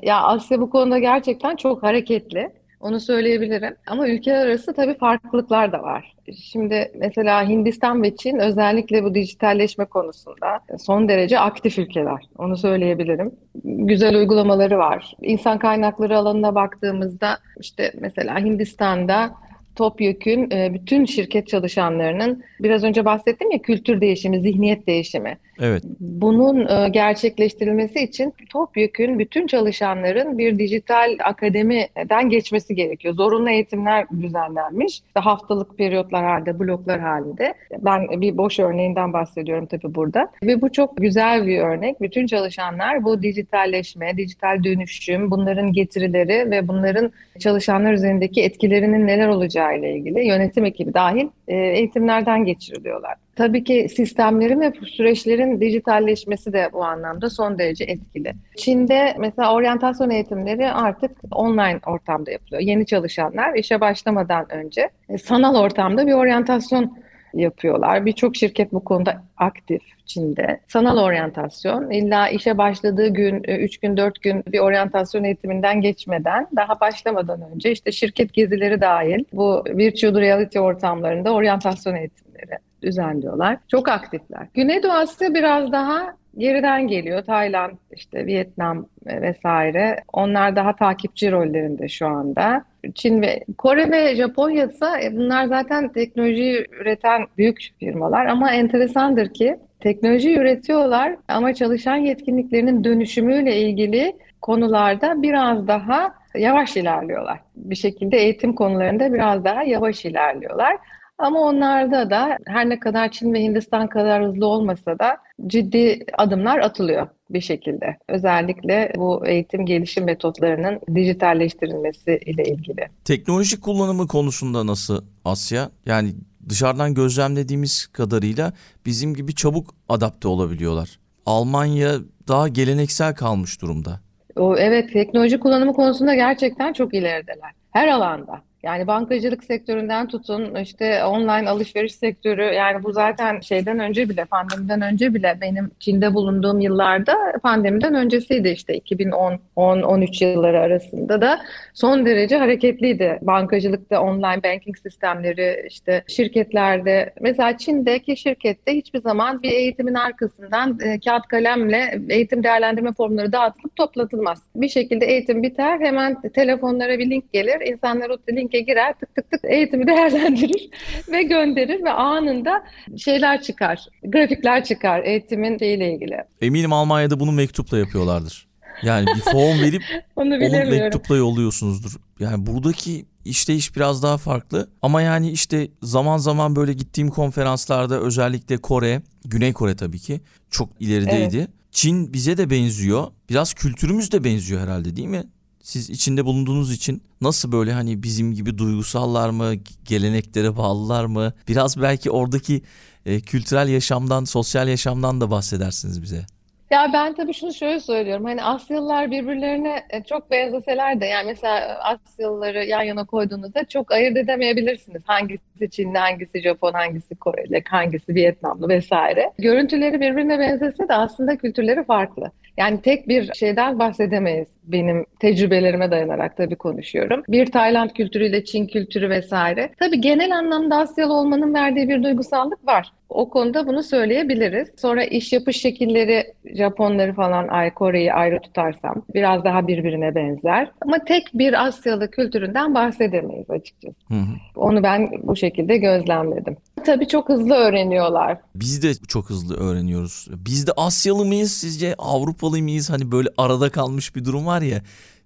Ya 0.01 0.21
Asya 0.21 0.59
bu 0.59 0.69
konuda 0.69 0.99
gerçekten 0.99 1.55
çok 1.55 1.83
hareketli. 1.83 2.53
Onu 2.85 2.99
söyleyebilirim. 2.99 3.75
Ama 3.87 4.07
ülkeler 4.07 4.47
arası 4.47 4.73
tabii 4.73 4.97
farklılıklar 4.97 5.71
da 5.71 5.83
var. 5.83 6.15
Şimdi 6.51 6.91
mesela 6.95 7.49
Hindistan 7.49 8.03
ve 8.03 8.15
Çin 8.15 8.39
özellikle 8.39 9.03
bu 9.03 9.15
dijitalleşme 9.15 9.85
konusunda 9.85 10.59
son 10.79 11.09
derece 11.09 11.39
aktif 11.39 11.79
ülkeler. 11.79 12.23
Onu 12.37 12.57
söyleyebilirim. 12.57 13.31
Güzel 13.63 14.15
uygulamaları 14.15 14.77
var. 14.77 15.13
İnsan 15.21 15.59
kaynakları 15.59 16.17
alanına 16.17 16.55
baktığımızda 16.55 17.37
işte 17.59 17.91
mesela 17.99 18.39
Hindistan'da 18.39 19.35
Topyekün 19.75 20.51
e, 20.51 20.73
bütün 20.73 21.05
şirket 21.05 21.47
çalışanlarının 21.47 22.43
biraz 22.59 22.83
önce 22.83 23.05
bahsettim 23.05 23.51
ya 23.51 23.61
kültür 23.61 24.01
değişimi, 24.01 24.41
zihniyet 24.41 24.87
değişimi. 24.87 25.37
Evet. 25.61 25.83
Bunun 25.99 26.67
e, 26.67 26.89
gerçekleştirilmesi 26.89 27.99
için 27.99 28.33
Topyekün 28.49 29.19
bütün 29.19 29.47
çalışanların 29.47 30.37
bir 30.37 30.59
dijital 30.59 31.17
akademiden 31.23 32.29
geçmesi 32.29 32.75
gerekiyor. 32.75 33.13
Zorunlu 33.13 33.49
eğitimler 33.49 34.05
düzenlenmiş. 34.21 35.01
Haftalık 35.15 35.77
periyotlar 35.77 36.25
halinde, 36.25 36.59
bloklar 36.59 36.99
halinde. 36.99 37.53
Ben 37.79 38.21
bir 38.21 38.37
boş 38.37 38.59
örneğinden 38.59 39.13
bahsediyorum 39.13 39.65
tabii 39.65 39.95
burada. 39.95 40.31
Ve 40.43 40.61
bu 40.61 40.71
çok 40.71 40.97
güzel 40.97 41.47
bir 41.47 41.59
örnek. 41.59 42.01
Bütün 42.01 42.27
çalışanlar 42.27 43.03
bu 43.03 43.21
dijitalleşme, 43.21 44.17
dijital 44.17 44.63
dönüşüm, 44.63 45.31
bunların 45.31 45.73
getirileri 45.73 46.51
ve 46.51 46.67
bunların 46.67 47.11
çalışanlar 47.39 47.93
üzerindeki 47.93 48.43
etkilerinin 48.43 49.07
neler 49.07 49.27
olacağı 49.27 49.79
ile 49.79 49.95
ilgili 49.95 50.27
yönetim 50.27 50.65
ekibi 50.65 50.93
dahil 50.93 51.27
e, 51.47 51.55
eğitimlerden 51.55 52.45
geçiriliyorlar. 52.45 53.24
Tabii 53.35 53.63
ki 53.63 53.87
sistemlerin 53.89 54.59
ve 54.59 54.73
süreçlerin 54.85 55.61
dijitalleşmesi 55.61 56.53
de 56.53 56.69
bu 56.73 56.85
anlamda 56.85 57.29
son 57.29 57.59
derece 57.59 57.83
etkili. 57.83 58.33
Çin'de 58.57 59.15
mesela 59.19 59.53
oryantasyon 59.53 60.09
eğitimleri 60.09 60.71
artık 60.71 61.11
online 61.31 61.79
ortamda 61.85 62.31
yapılıyor. 62.31 62.61
Yeni 62.61 62.85
çalışanlar 62.85 63.53
işe 63.53 63.81
başlamadan 63.81 64.51
önce 64.51 64.89
e, 65.09 65.17
sanal 65.17 65.55
ortamda 65.55 66.07
bir 66.07 66.13
oryantasyon 66.13 66.97
yapıyorlar. 67.33 68.05
Birçok 68.05 68.35
şirket 68.35 68.73
bu 68.73 68.83
konuda 68.83 69.23
aktif 69.37 69.81
Çin'de. 70.05 70.59
Sanal 70.67 70.97
oryantasyon 70.97 71.91
illa 71.91 72.29
işe 72.29 72.57
başladığı 72.57 73.07
gün 73.07 73.43
3 73.43 73.77
gün 73.77 73.97
4 73.97 74.21
gün 74.21 74.43
bir 74.47 74.59
oryantasyon 74.59 75.23
eğitiminden 75.23 75.81
geçmeden 75.81 76.47
daha 76.55 76.79
başlamadan 76.79 77.41
önce 77.53 77.71
işte 77.71 77.91
şirket 77.91 78.33
gezileri 78.33 78.81
dahil 78.81 79.23
bu 79.33 79.63
virtual 79.67 80.15
reality 80.15 80.59
ortamlarında 80.59 81.33
oryantasyon 81.33 81.95
eğitimleri 81.95 82.59
düzenliyorlar. 82.85 83.57
Çok 83.67 83.89
aktifler. 83.89 84.47
Güneydoğu 84.53 84.91
Asya 84.91 85.33
biraz 85.33 85.71
daha 85.71 86.15
geriden 86.37 86.87
geliyor. 86.87 87.23
Tayland, 87.23 87.71
işte 87.91 88.25
Vietnam 88.25 88.85
vesaire. 89.05 90.03
Onlar 90.13 90.55
daha 90.55 90.75
takipçi 90.75 91.31
rollerinde 91.31 91.87
şu 91.87 92.07
anda. 92.07 92.65
Çin 92.95 93.21
ve 93.21 93.43
Kore 93.57 93.91
ve 93.91 94.15
Japonya 94.15 94.65
ise 94.65 94.85
e, 95.03 95.15
bunlar 95.15 95.45
zaten 95.45 95.87
teknoloji 95.93 96.65
üreten 96.81 97.25
büyük 97.37 97.73
firmalar 97.79 98.25
ama 98.25 98.51
enteresandır 98.51 99.33
ki 99.33 99.57
teknoloji 99.79 100.35
üretiyorlar 100.35 101.15
ama 101.27 101.53
çalışan 101.53 101.95
yetkinliklerinin 101.95 102.83
dönüşümüyle 102.83 103.55
ilgili 103.55 104.13
konularda 104.41 105.21
biraz 105.21 105.67
daha 105.67 106.15
yavaş 106.35 106.77
ilerliyorlar. 106.77 107.39
Bir 107.55 107.75
şekilde 107.75 108.17
eğitim 108.17 108.53
konularında 108.53 109.13
biraz 109.13 109.45
daha 109.45 109.63
yavaş 109.63 110.05
ilerliyorlar. 110.05 110.77
Ama 111.17 111.39
onlarda 111.39 112.09
da 112.09 112.37
her 112.45 112.69
ne 112.69 112.79
kadar 112.79 113.11
Çin 113.11 113.33
ve 113.33 113.41
Hindistan 113.41 113.87
kadar 113.87 114.25
hızlı 114.25 114.45
olmasa 114.45 114.99
da 114.99 115.17
ciddi 115.47 116.05
adımlar 116.17 116.59
atılıyor 116.59 117.07
bir 117.29 117.41
şekilde. 117.41 117.97
Özellikle 118.09 118.93
bu 118.97 119.27
eğitim 119.27 119.65
gelişim 119.65 120.05
metotlarının 120.05 120.79
dijitalleştirilmesi 120.95 122.19
ile 122.25 122.43
ilgili. 122.43 122.87
Teknoloji 123.05 123.61
kullanımı 123.61 124.07
konusunda 124.07 124.67
nasıl 124.67 125.03
Asya? 125.25 125.69
Yani 125.85 126.13
dışarıdan 126.49 126.93
gözlemlediğimiz 126.93 127.87
kadarıyla 127.87 128.53
bizim 128.85 129.13
gibi 129.13 129.35
çabuk 129.35 129.75
adapte 129.89 130.27
olabiliyorlar. 130.27 130.99
Almanya 131.25 131.91
daha 132.27 132.47
geleneksel 132.47 133.15
kalmış 133.15 133.61
durumda. 133.61 133.99
O, 134.35 134.57
evet 134.57 134.93
teknoloji 134.93 135.39
kullanımı 135.39 135.73
konusunda 135.73 136.15
gerçekten 136.15 136.73
çok 136.73 136.93
ilerideler. 136.93 137.51
Her 137.71 137.87
alanda. 137.87 138.41
Yani 138.65 138.87
bankacılık 138.87 139.43
sektöründen 139.43 140.07
tutun 140.07 140.55
işte 140.55 141.03
online 141.03 141.49
alışveriş 141.49 141.95
sektörü 141.95 142.43
yani 142.43 142.83
bu 142.83 142.91
zaten 142.91 143.39
şeyden 143.39 143.79
önce 143.79 144.09
bile 144.09 144.25
pandemiden 144.25 144.81
önce 144.81 145.13
bile 145.13 145.37
benim 145.41 145.71
Çin'de 145.79 146.13
bulunduğum 146.13 146.59
yıllarda 146.59 147.15
pandemiden 147.43 147.93
öncesiydi 147.93 148.49
işte 148.49 148.77
2010-13 148.77 150.23
yılları 150.23 150.59
arasında 150.59 151.21
da 151.21 151.39
son 151.73 152.05
derece 152.05 152.37
hareketliydi. 152.37 153.19
Bankacılıkta 153.21 154.01
online 154.01 154.43
banking 154.43 154.77
sistemleri 154.77 155.67
işte 155.69 156.03
şirketlerde 156.07 157.13
mesela 157.21 157.57
Çin'deki 157.57 158.17
şirkette 158.17 158.75
hiçbir 158.75 159.01
zaman 159.01 159.43
bir 159.43 159.51
eğitimin 159.51 159.93
arkasından 159.93 160.79
e, 160.79 160.99
kağıt 160.99 161.27
kalemle 161.27 162.01
eğitim 162.09 162.43
değerlendirme 162.43 162.93
formları 162.93 163.31
dağıtılıp 163.31 163.75
toplatılmaz. 163.75 164.43
Bir 164.55 164.69
şekilde 164.69 165.05
eğitim 165.05 165.43
biter 165.43 165.79
hemen 165.79 166.21
telefonlara 166.21 166.99
bir 166.99 167.09
link 167.09 167.33
gelir 167.33 167.61
insanlar 167.61 168.09
o 168.09 168.17
link 168.31 168.54
linke 168.55 168.71
girer 168.71 168.93
tık 168.93 169.15
tık 169.15 169.31
tık 169.31 169.41
eğitimi 169.43 169.87
değerlendirir 169.87 170.69
ve 171.11 171.23
gönderir 171.23 171.83
ve 171.83 171.91
anında 171.91 172.63
şeyler 172.97 173.41
çıkar, 173.41 173.85
grafikler 174.03 174.63
çıkar 174.63 175.03
eğitimin 175.03 175.57
şeyiyle 175.57 175.93
ilgili. 175.93 176.17
Eminim 176.41 176.73
Almanya'da 176.73 177.19
bunu 177.19 177.31
mektupla 177.31 177.77
yapıyorlardır. 177.77 178.47
Yani 178.83 179.05
bir 179.15 179.21
form 179.21 179.61
verip 179.61 179.81
onu, 180.15 180.35
onu 180.35 180.69
mektupla 180.69 181.15
yolluyorsunuzdur. 181.15 181.95
Yani 182.19 182.45
buradaki 182.45 183.05
işleyiş 183.25 183.75
biraz 183.75 184.03
daha 184.03 184.17
farklı. 184.17 184.69
Ama 184.81 185.01
yani 185.01 185.31
işte 185.31 185.67
zaman 185.81 186.17
zaman 186.17 186.55
böyle 186.55 186.73
gittiğim 186.73 187.09
konferanslarda 187.09 187.99
özellikle 187.99 188.57
Kore, 188.57 189.01
Güney 189.25 189.53
Kore 189.53 189.75
tabii 189.75 189.99
ki 189.99 190.21
çok 190.49 190.69
ilerideydi. 190.79 191.37
Evet. 191.37 191.49
Çin 191.71 192.13
bize 192.13 192.37
de 192.37 192.49
benziyor. 192.49 193.07
Biraz 193.29 193.53
kültürümüz 193.53 194.11
de 194.11 194.23
benziyor 194.23 194.61
herhalde 194.61 194.95
değil 194.95 195.07
mi? 195.07 195.23
Siz 195.65 195.89
içinde 195.89 196.25
bulunduğunuz 196.25 196.71
için 196.71 197.01
nasıl 197.21 197.51
böyle 197.51 197.73
hani 197.73 198.03
bizim 198.03 198.33
gibi 198.33 198.57
duygusallar 198.57 199.29
mı, 199.29 199.55
geleneklere 199.85 200.57
bağlılar 200.57 201.05
mı? 201.05 201.33
Biraz 201.47 201.81
belki 201.81 202.11
oradaki 202.11 202.61
e, 203.05 203.21
kültürel 203.21 203.67
yaşamdan, 203.67 204.23
sosyal 204.23 204.67
yaşamdan 204.67 205.21
da 205.21 205.31
bahsedersiniz 205.31 206.01
bize. 206.01 206.25
Ya 206.71 206.89
ben 206.93 207.13
tabii 207.13 207.33
şunu 207.33 207.53
şöyle 207.53 207.79
söylüyorum. 207.79 208.25
Hani 208.25 208.43
Asyalılar 208.43 209.11
birbirlerine 209.11 209.83
e, 209.89 210.03
çok 210.03 210.31
benzeseler 210.31 211.01
de 211.01 211.05
yani 211.05 211.27
mesela 211.27 211.79
Asyalıları 211.83 212.65
yan 212.65 212.81
yana 212.81 213.05
koyduğunuzda 213.05 213.67
çok 213.67 213.91
ayırt 213.91 214.17
edemeyebilirsiniz. 214.17 215.01
Hangisi 215.05 215.69
Çinli, 215.71 215.97
hangisi 215.97 216.41
Japon, 216.41 216.73
hangisi 216.73 217.15
Koreli, 217.15 217.63
hangisi 217.69 218.15
Vietnamlı 218.15 218.69
vesaire. 218.69 219.31
Görüntüleri 219.39 220.01
birbirine 220.01 220.39
benzese 220.39 220.87
de 220.87 220.93
aslında 220.93 221.37
kültürleri 221.37 221.83
farklı. 221.83 222.31
Yani 222.57 222.81
tek 222.81 223.07
bir 223.07 223.33
şeyden 223.33 223.79
bahsedemeyiz. 223.79 224.47
Benim 224.63 225.05
tecrübelerime 225.19 225.91
dayanarak 225.91 226.37
tabii 226.37 226.55
konuşuyorum. 226.55 227.23
Bir 227.29 227.51
Tayland 227.51 227.89
kültürüyle 227.89 228.45
Çin 228.45 228.67
kültürü 228.67 229.09
vesaire. 229.09 229.69
Tabii 229.79 230.01
genel 230.01 230.37
anlamda 230.37 230.77
Asyalı 230.77 231.13
olmanın 231.13 231.53
verdiği 231.53 231.89
bir 231.89 232.03
duygusallık 232.03 232.67
var. 232.67 232.91
O 233.09 233.29
konuda 233.29 233.67
bunu 233.67 233.83
söyleyebiliriz. 233.83 234.67
Sonra 234.77 235.03
iş 235.03 235.33
yapış 235.33 235.57
şekilleri 235.57 236.33
Japonları 236.57 237.13
falan 237.13 237.47
ay 237.47 237.73
Kore'yi 237.73 238.13
ayrı 238.13 238.41
tutarsam 238.41 239.03
biraz 239.13 239.43
daha 239.43 239.67
birbirine 239.67 240.15
benzer. 240.15 240.71
Ama 240.81 240.97
tek 241.07 241.23
bir 241.33 241.65
Asyalı 241.65 242.11
kültüründen 242.11 242.75
bahsedemeyiz 242.75 243.49
açıkçası. 243.49 243.95
Hı 244.07 244.13
hı. 244.13 244.35
Onu 244.55 244.83
ben 244.83 245.11
bu 245.23 245.35
şekilde 245.35 245.77
gözlemledim. 245.77 246.57
Tabii 246.85 247.07
çok 247.07 247.29
hızlı 247.29 247.53
öğreniyorlar. 247.55 248.37
Biz 248.55 248.83
de 248.83 248.93
çok 249.07 249.29
hızlı 249.29 249.57
öğreniyoruz. 249.57 250.27
Biz 250.31 250.67
de 250.67 250.71
Asyalı 250.77 251.25
mıyız 251.25 251.51
sizce 251.51 251.95
Avrupalı 251.97 252.61
mıyız? 252.61 252.89
Hani 252.89 253.11
böyle 253.11 253.29
arada 253.37 253.69
kalmış 253.69 254.15
bir 254.15 254.25
durum 254.25 254.45
var 254.45 254.61
ya. 254.61 254.81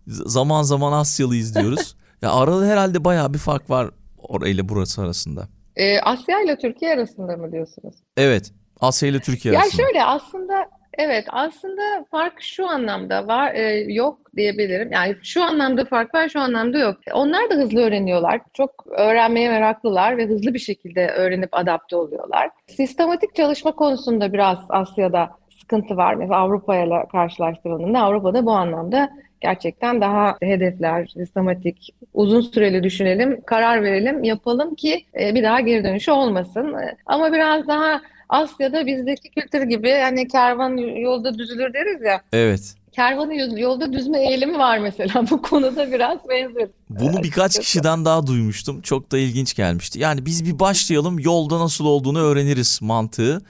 Zaman 0.07 0.63
zaman 0.63 0.93
Asyalıyız 0.93 1.55
diyoruz. 1.55 1.95
ya 2.21 2.31
arada 2.31 2.65
herhalde 2.65 3.03
bayağı 3.03 3.33
bir 3.33 3.39
fark 3.39 3.69
var 3.69 3.89
orayla 4.17 4.69
burası 4.69 5.01
arasında. 5.01 5.47
Ee, 5.75 5.99
Asya 5.99 6.41
ile 6.41 6.57
Türkiye 6.57 6.93
arasında 6.93 7.37
mı 7.37 7.51
diyorsunuz? 7.51 7.95
Evet. 8.17 8.51
Asya 8.79 9.09
ile 9.09 9.19
Türkiye 9.19 9.53
ya 9.53 9.59
arasında. 9.59 9.81
Ya 9.81 9.87
şöyle 9.87 10.03
aslında 10.03 10.65
evet 10.97 11.25
aslında 11.29 12.05
fark 12.11 12.41
şu 12.41 12.67
anlamda 12.67 13.27
var 13.27 13.53
e, 13.53 13.93
yok 13.93 14.19
diyebilirim. 14.35 14.91
Yani 14.91 15.15
şu 15.23 15.43
anlamda 15.43 15.85
fark 15.85 16.15
var 16.15 16.29
şu 16.29 16.39
anlamda 16.39 16.77
yok. 16.77 16.97
Onlar 17.13 17.49
da 17.49 17.55
hızlı 17.55 17.81
öğreniyorlar. 17.81 18.41
Çok 18.53 18.85
öğrenmeye 18.97 19.49
meraklılar 19.49 20.17
ve 20.17 20.25
hızlı 20.25 20.53
bir 20.53 20.59
şekilde 20.59 21.07
öğrenip 21.07 21.49
adapte 21.51 21.95
oluyorlar. 21.95 22.49
Sistematik 22.67 23.35
çalışma 23.35 23.71
konusunda 23.71 24.33
biraz 24.33 24.57
Asya'da 24.69 25.29
sıkıntı 25.59 25.97
var. 25.97 26.13
Mesela 26.13 26.39
Avrupa 26.39 26.77
ile 26.77 27.05
karşılaştırıldığında 27.11 27.99
Avrupa'da 27.99 28.45
bu 28.45 28.51
anlamda 28.51 29.09
gerçekten 29.41 30.01
daha 30.01 30.37
hedefler, 30.41 31.07
sistematik, 31.07 31.95
uzun 32.13 32.41
süreli 32.41 32.83
düşünelim, 32.83 33.41
karar 33.41 33.83
verelim, 33.83 34.23
yapalım 34.23 34.75
ki 34.75 35.05
e, 35.19 35.35
bir 35.35 35.43
daha 35.43 35.59
geri 35.59 35.83
dönüşü 35.83 36.11
olmasın. 36.11 36.75
Ama 37.05 37.33
biraz 37.33 37.67
daha 37.67 38.01
Asya'da 38.29 38.85
bizdeki 38.85 39.29
kültür 39.29 39.63
gibi 39.63 39.91
hani 39.91 40.27
kervan 40.27 40.77
yolda 40.77 41.37
düzülür 41.37 41.73
deriz 41.73 42.01
ya. 42.01 42.21
Evet. 42.33 42.75
Kervanı 42.91 43.59
yolda 43.59 43.93
düzme 43.93 44.19
eğilimi 44.19 44.59
var 44.59 44.77
mesela. 44.77 45.25
Bu 45.31 45.41
konuda 45.41 45.91
biraz 45.91 46.17
benzer. 46.29 46.67
Bunu 46.89 47.23
birkaç 47.23 47.59
kişiden 47.59 48.05
daha 48.05 48.27
duymuştum. 48.27 48.81
Çok 48.81 49.11
da 49.11 49.17
ilginç 49.17 49.53
gelmişti. 49.53 49.99
Yani 49.99 50.25
biz 50.25 50.45
bir 50.45 50.59
başlayalım 50.59 51.19
yolda 51.19 51.59
nasıl 51.59 51.85
olduğunu 51.85 52.19
öğreniriz 52.19 52.79
mantığı. 52.81 53.41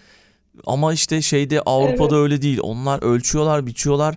Ama 0.66 0.94
işte 0.94 1.22
şeyde 1.22 1.62
Avrupa'da 1.62 2.16
evet. 2.16 2.24
öyle 2.24 2.42
değil. 2.42 2.60
Onlar 2.62 3.04
ölçüyorlar, 3.04 3.66
biçiyorlar. 3.66 4.16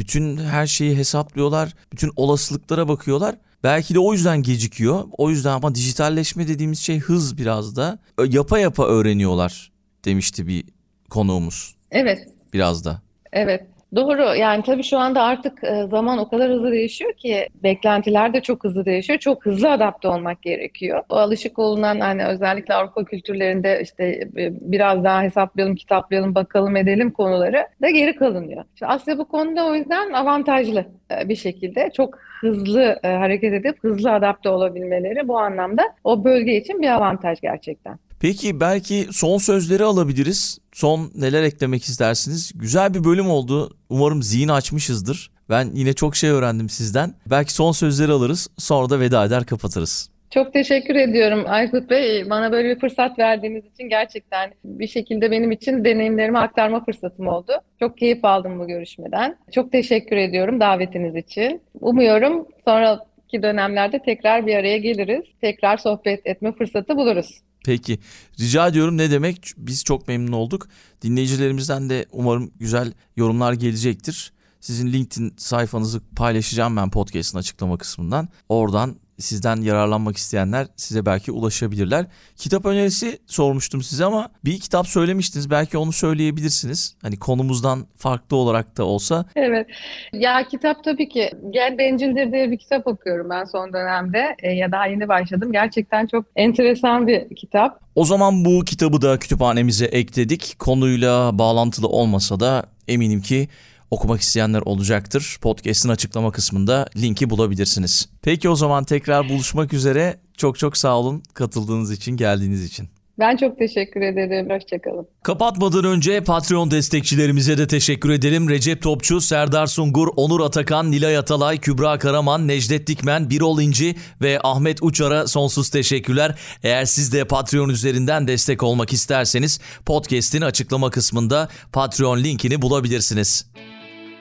Bütün 0.00 0.36
her 0.36 0.66
şeyi 0.66 0.96
hesaplıyorlar. 0.96 1.74
Bütün 1.92 2.12
olasılıklara 2.16 2.88
bakıyorlar. 2.88 3.36
Belki 3.62 3.94
de 3.94 3.98
o 3.98 4.12
yüzden 4.12 4.42
gecikiyor. 4.42 5.04
O 5.18 5.30
yüzden 5.30 5.50
ama 5.50 5.74
dijitalleşme 5.74 6.48
dediğimiz 6.48 6.78
şey 6.78 6.98
hız 6.98 7.38
biraz 7.38 7.76
da. 7.76 7.98
Yapa 8.26 8.58
yapa 8.58 8.86
öğreniyorlar 8.86 9.72
demişti 10.04 10.46
bir 10.46 10.64
konuğumuz. 11.10 11.74
Evet. 11.90 12.28
Biraz 12.52 12.84
da. 12.84 13.02
Evet. 13.32 13.66
Doğru. 13.96 14.22
Yani 14.36 14.62
tabii 14.62 14.82
şu 14.82 14.98
anda 14.98 15.22
artık 15.22 15.64
e, 15.64 15.86
zaman 15.90 16.18
o 16.18 16.28
kadar 16.28 16.50
hızlı 16.50 16.72
değişiyor 16.72 17.12
ki 17.12 17.48
beklentiler 17.62 18.34
de 18.34 18.40
çok 18.40 18.64
hızlı 18.64 18.84
değişiyor. 18.84 19.18
Çok 19.18 19.46
hızlı 19.46 19.70
adapte 19.70 20.08
olmak 20.08 20.42
gerekiyor. 20.42 21.02
O 21.08 21.14
alışık 21.14 21.58
olunan 21.58 22.00
hani 22.00 22.26
özellikle 22.26 22.74
Avrupa 22.74 23.04
kültürlerinde 23.04 23.80
işte 23.82 24.04
e, 24.36 24.52
biraz 24.60 25.04
daha 25.04 25.22
hesaplayalım, 25.22 25.76
kitaplayalım, 25.76 26.34
bakalım 26.34 26.76
edelim 26.76 27.10
konuları 27.10 27.66
da 27.82 27.90
geri 27.90 28.16
kalınıyor. 28.16 28.64
İşte 28.74 28.86
Asya 28.86 29.18
bu 29.18 29.28
konuda 29.28 29.66
o 29.66 29.74
yüzden 29.74 30.12
avantajlı 30.12 30.84
e, 31.10 31.28
bir 31.28 31.36
şekilde. 31.36 31.90
Çok 31.96 32.18
hızlı 32.40 32.98
hareket 33.02 33.52
edip 33.52 33.84
hızlı 33.84 34.12
adapte 34.12 34.48
olabilmeleri 34.48 35.28
bu 35.28 35.38
anlamda 35.38 35.82
o 36.04 36.24
bölge 36.24 36.56
için 36.56 36.82
bir 36.82 36.88
avantaj 36.88 37.40
gerçekten. 37.40 38.09
Peki 38.20 38.60
belki 38.60 39.06
son 39.12 39.38
sözleri 39.38 39.84
alabiliriz. 39.84 40.58
Son 40.72 41.10
neler 41.14 41.42
eklemek 41.42 41.84
istersiniz? 41.84 42.52
Güzel 42.54 42.94
bir 42.94 43.04
bölüm 43.04 43.30
oldu. 43.30 43.76
Umarım 43.88 44.22
zihin 44.22 44.48
açmışızdır. 44.48 45.30
Ben 45.50 45.70
yine 45.74 45.92
çok 45.92 46.16
şey 46.16 46.30
öğrendim 46.30 46.68
sizden. 46.68 47.14
Belki 47.30 47.52
son 47.52 47.72
sözleri 47.72 48.12
alırız. 48.12 48.48
Sonra 48.58 48.90
da 48.90 49.00
veda 49.00 49.24
eder 49.24 49.46
kapatırız. 49.46 50.10
Çok 50.30 50.52
teşekkür 50.52 50.94
ediyorum 50.94 51.44
Aykut 51.46 51.90
Bey. 51.90 52.30
Bana 52.30 52.52
böyle 52.52 52.68
bir 52.68 52.80
fırsat 52.80 53.18
verdiğiniz 53.18 53.64
için 53.64 53.88
gerçekten 53.88 54.52
bir 54.64 54.86
şekilde 54.86 55.30
benim 55.30 55.52
için 55.52 55.84
deneyimlerimi 55.84 56.38
aktarma 56.38 56.84
fırsatım 56.84 57.28
oldu. 57.28 57.52
Çok 57.80 57.98
keyif 57.98 58.24
aldım 58.24 58.58
bu 58.58 58.66
görüşmeden. 58.66 59.36
Çok 59.54 59.72
teşekkür 59.72 60.16
ediyorum 60.16 60.60
davetiniz 60.60 61.16
için. 61.16 61.62
Umuyorum 61.80 62.46
sonraki 62.64 63.42
dönemlerde 63.42 63.98
tekrar 63.98 64.46
bir 64.46 64.54
araya 64.54 64.78
geliriz. 64.78 65.24
Tekrar 65.40 65.76
sohbet 65.76 66.26
etme 66.26 66.52
fırsatı 66.52 66.96
buluruz. 66.96 67.40
Peki 67.64 67.98
rica 68.40 68.68
ediyorum 68.68 68.96
ne 68.96 69.10
demek 69.10 69.52
biz 69.56 69.84
çok 69.84 70.08
memnun 70.08 70.32
olduk. 70.32 70.68
Dinleyicilerimizden 71.02 71.90
de 71.90 72.06
umarım 72.12 72.50
güzel 72.58 72.92
yorumlar 73.16 73.52
gelecektir. 73.52 74.32
Sizin 74.60 74.92
LinkedIn 74.92 75.34
sayfanızı 75.36 76.00
paylaşacağım 76.16 76.76
ben 76.76 76.90
podcast'ın 76.90 77.38
açıklama 77.38 77.78
kısmından. 77.78 78.28
Oradan 78.48 78.96
sizden 79.20 79.56
yararlanmak 79.56 80.16
isteyenler 80.16 80.66
size 80.76 81.06
belki 81.06 81.32
ulaşabilirler. 81.32 82.06
Kitap 82.36 82.66
önerisi 82.66 83.18
sormuştum 83.26 83.82
size 83.82 84.04
ama 84.04 84.28
bir 84.44 84.60
kitap 84.60 84.86
söylemiştiniz. 84.86 85.50
Belki 85.50 85.78
onu 85.78 85.92
söyleyebilirsiniz. 85.92 86.96
Hani 87.02 87.18
konumuzdan 87.18 87.86
farklı 87.96 88.36
olarak 88.36 88.76
da 88.76 88.84
olsa. 88.84 89.24
Evet. 89.36 89.66
Ya 90.12 90.48
kitap 90.48 90.84
tabii 90.84 91.08
ki 91.08 91.30
Gel 91.50 91.78
Bencildir 91.78 92.32
diye 92.32 92.50
bir 92.50 92.58
kitap 92.58 92.86
okuyorum 92.86 93.30
ben 93.30 93.44
son 93.44 93.72
dönemde. 93.72 94.36
E, 94.38 94.52
ya 94.52 94.72
daha 94.72 94.86
yeni 94.86 95.08
başladım. 95.08 95.52
Gerçekten 95.52 96.06
çok 96.06 96.24
enteresan 96.36 97.06
bir 97.06 97.36
kitap. 97.36 97.80
O 97.94 98.04
zaman 98.04 98.44
bu 98.44 98.64
kitabı 98.64 99.02
da 99.02 99.18
kütüphanemize 99.18 99.84
ekledik. 99.84 100.58
Konuyla 100.58 101.38
bağlantılı 101.38 101.88
olmasa 101.88 102.40
da 102.40 102.66
eminim 102.88 103.20
ki 103.20 103.48
okumak 103.90 104.20
isteyenler 104.20 104.60
olacaktır. 104.60 105.38
Podcast'in 105.40 105.88
açıklama 105.88 106.32
kısmında 106.32 106.86
linki 106.96 107.30
bulabilirsiniz. 107.30 108.08
Peki 108.22 108.48
o 108.48 108.56
zaman 108.56 108.84
tekrar 108.84 109.28
buluşmak 109.28 109.72
üzere. 109.72 110.20
Çok 110.36 110.58
çok 110.58 110.76
sağ 110.76 110.98
olun 110.98 111.22
katıldığınız 111.34 111.92
için, 111.92 112.16
geldiğiniz 112.16 112.64
için. 112.64 112.88
Ben 113.20 113.36
çok 113.36 113.58
teşekkür 113.58 114.00
ederim. 114.00 114.50
Hoşçakalın. 114.50 115.06
Kapatmadan 115.22 115.84
önce 115.84 116.24
Patreon 116.24 116.70
destekçilerimize 116.70 117.58
de 117.58 117.66
teşekkür 117.66 118.10
edelim. 118.10 118.48
Recep 118.48 118.82
Topçu, 118.82 119.20
Serdar 119.20 119.66
Sungur, 119.66 120.08
Onur 120.16 120.40
Atakan, 120.40 120.90
Nilay 120.90 121.16
Atalay, 121.16 121.58
Kübra 121.58 121.98
Karaman, 121.98 122.48
Necdet 122.48 122.86
Dikmen, 122.86 123.30
Birol 123.30 123.60
İnci 123.60 123.96
ve 124.22 124.38
Ahmet 124.42 124.82
Uçar'a 124.82 125.26
sonsuz 125.26 125.70
teşekkürler. 125.70 126.38
Eğer 126.62 126.84
siz 126.84 127.12
de 127.12 127.24
Patreon 127.24 127.68
üzerinden 127.68 128.28
destek 128.28 128.62
olmak 128.62 128.92
isterseniz 128.92 129.60
podcast'in 129.86 130.42
açıklama 130.42 130.90
kısmında 130.90 131.48
Patreon 131.72 132.18
linkini 132.18 132.62
bulabilirsiniz. 132.62 133.46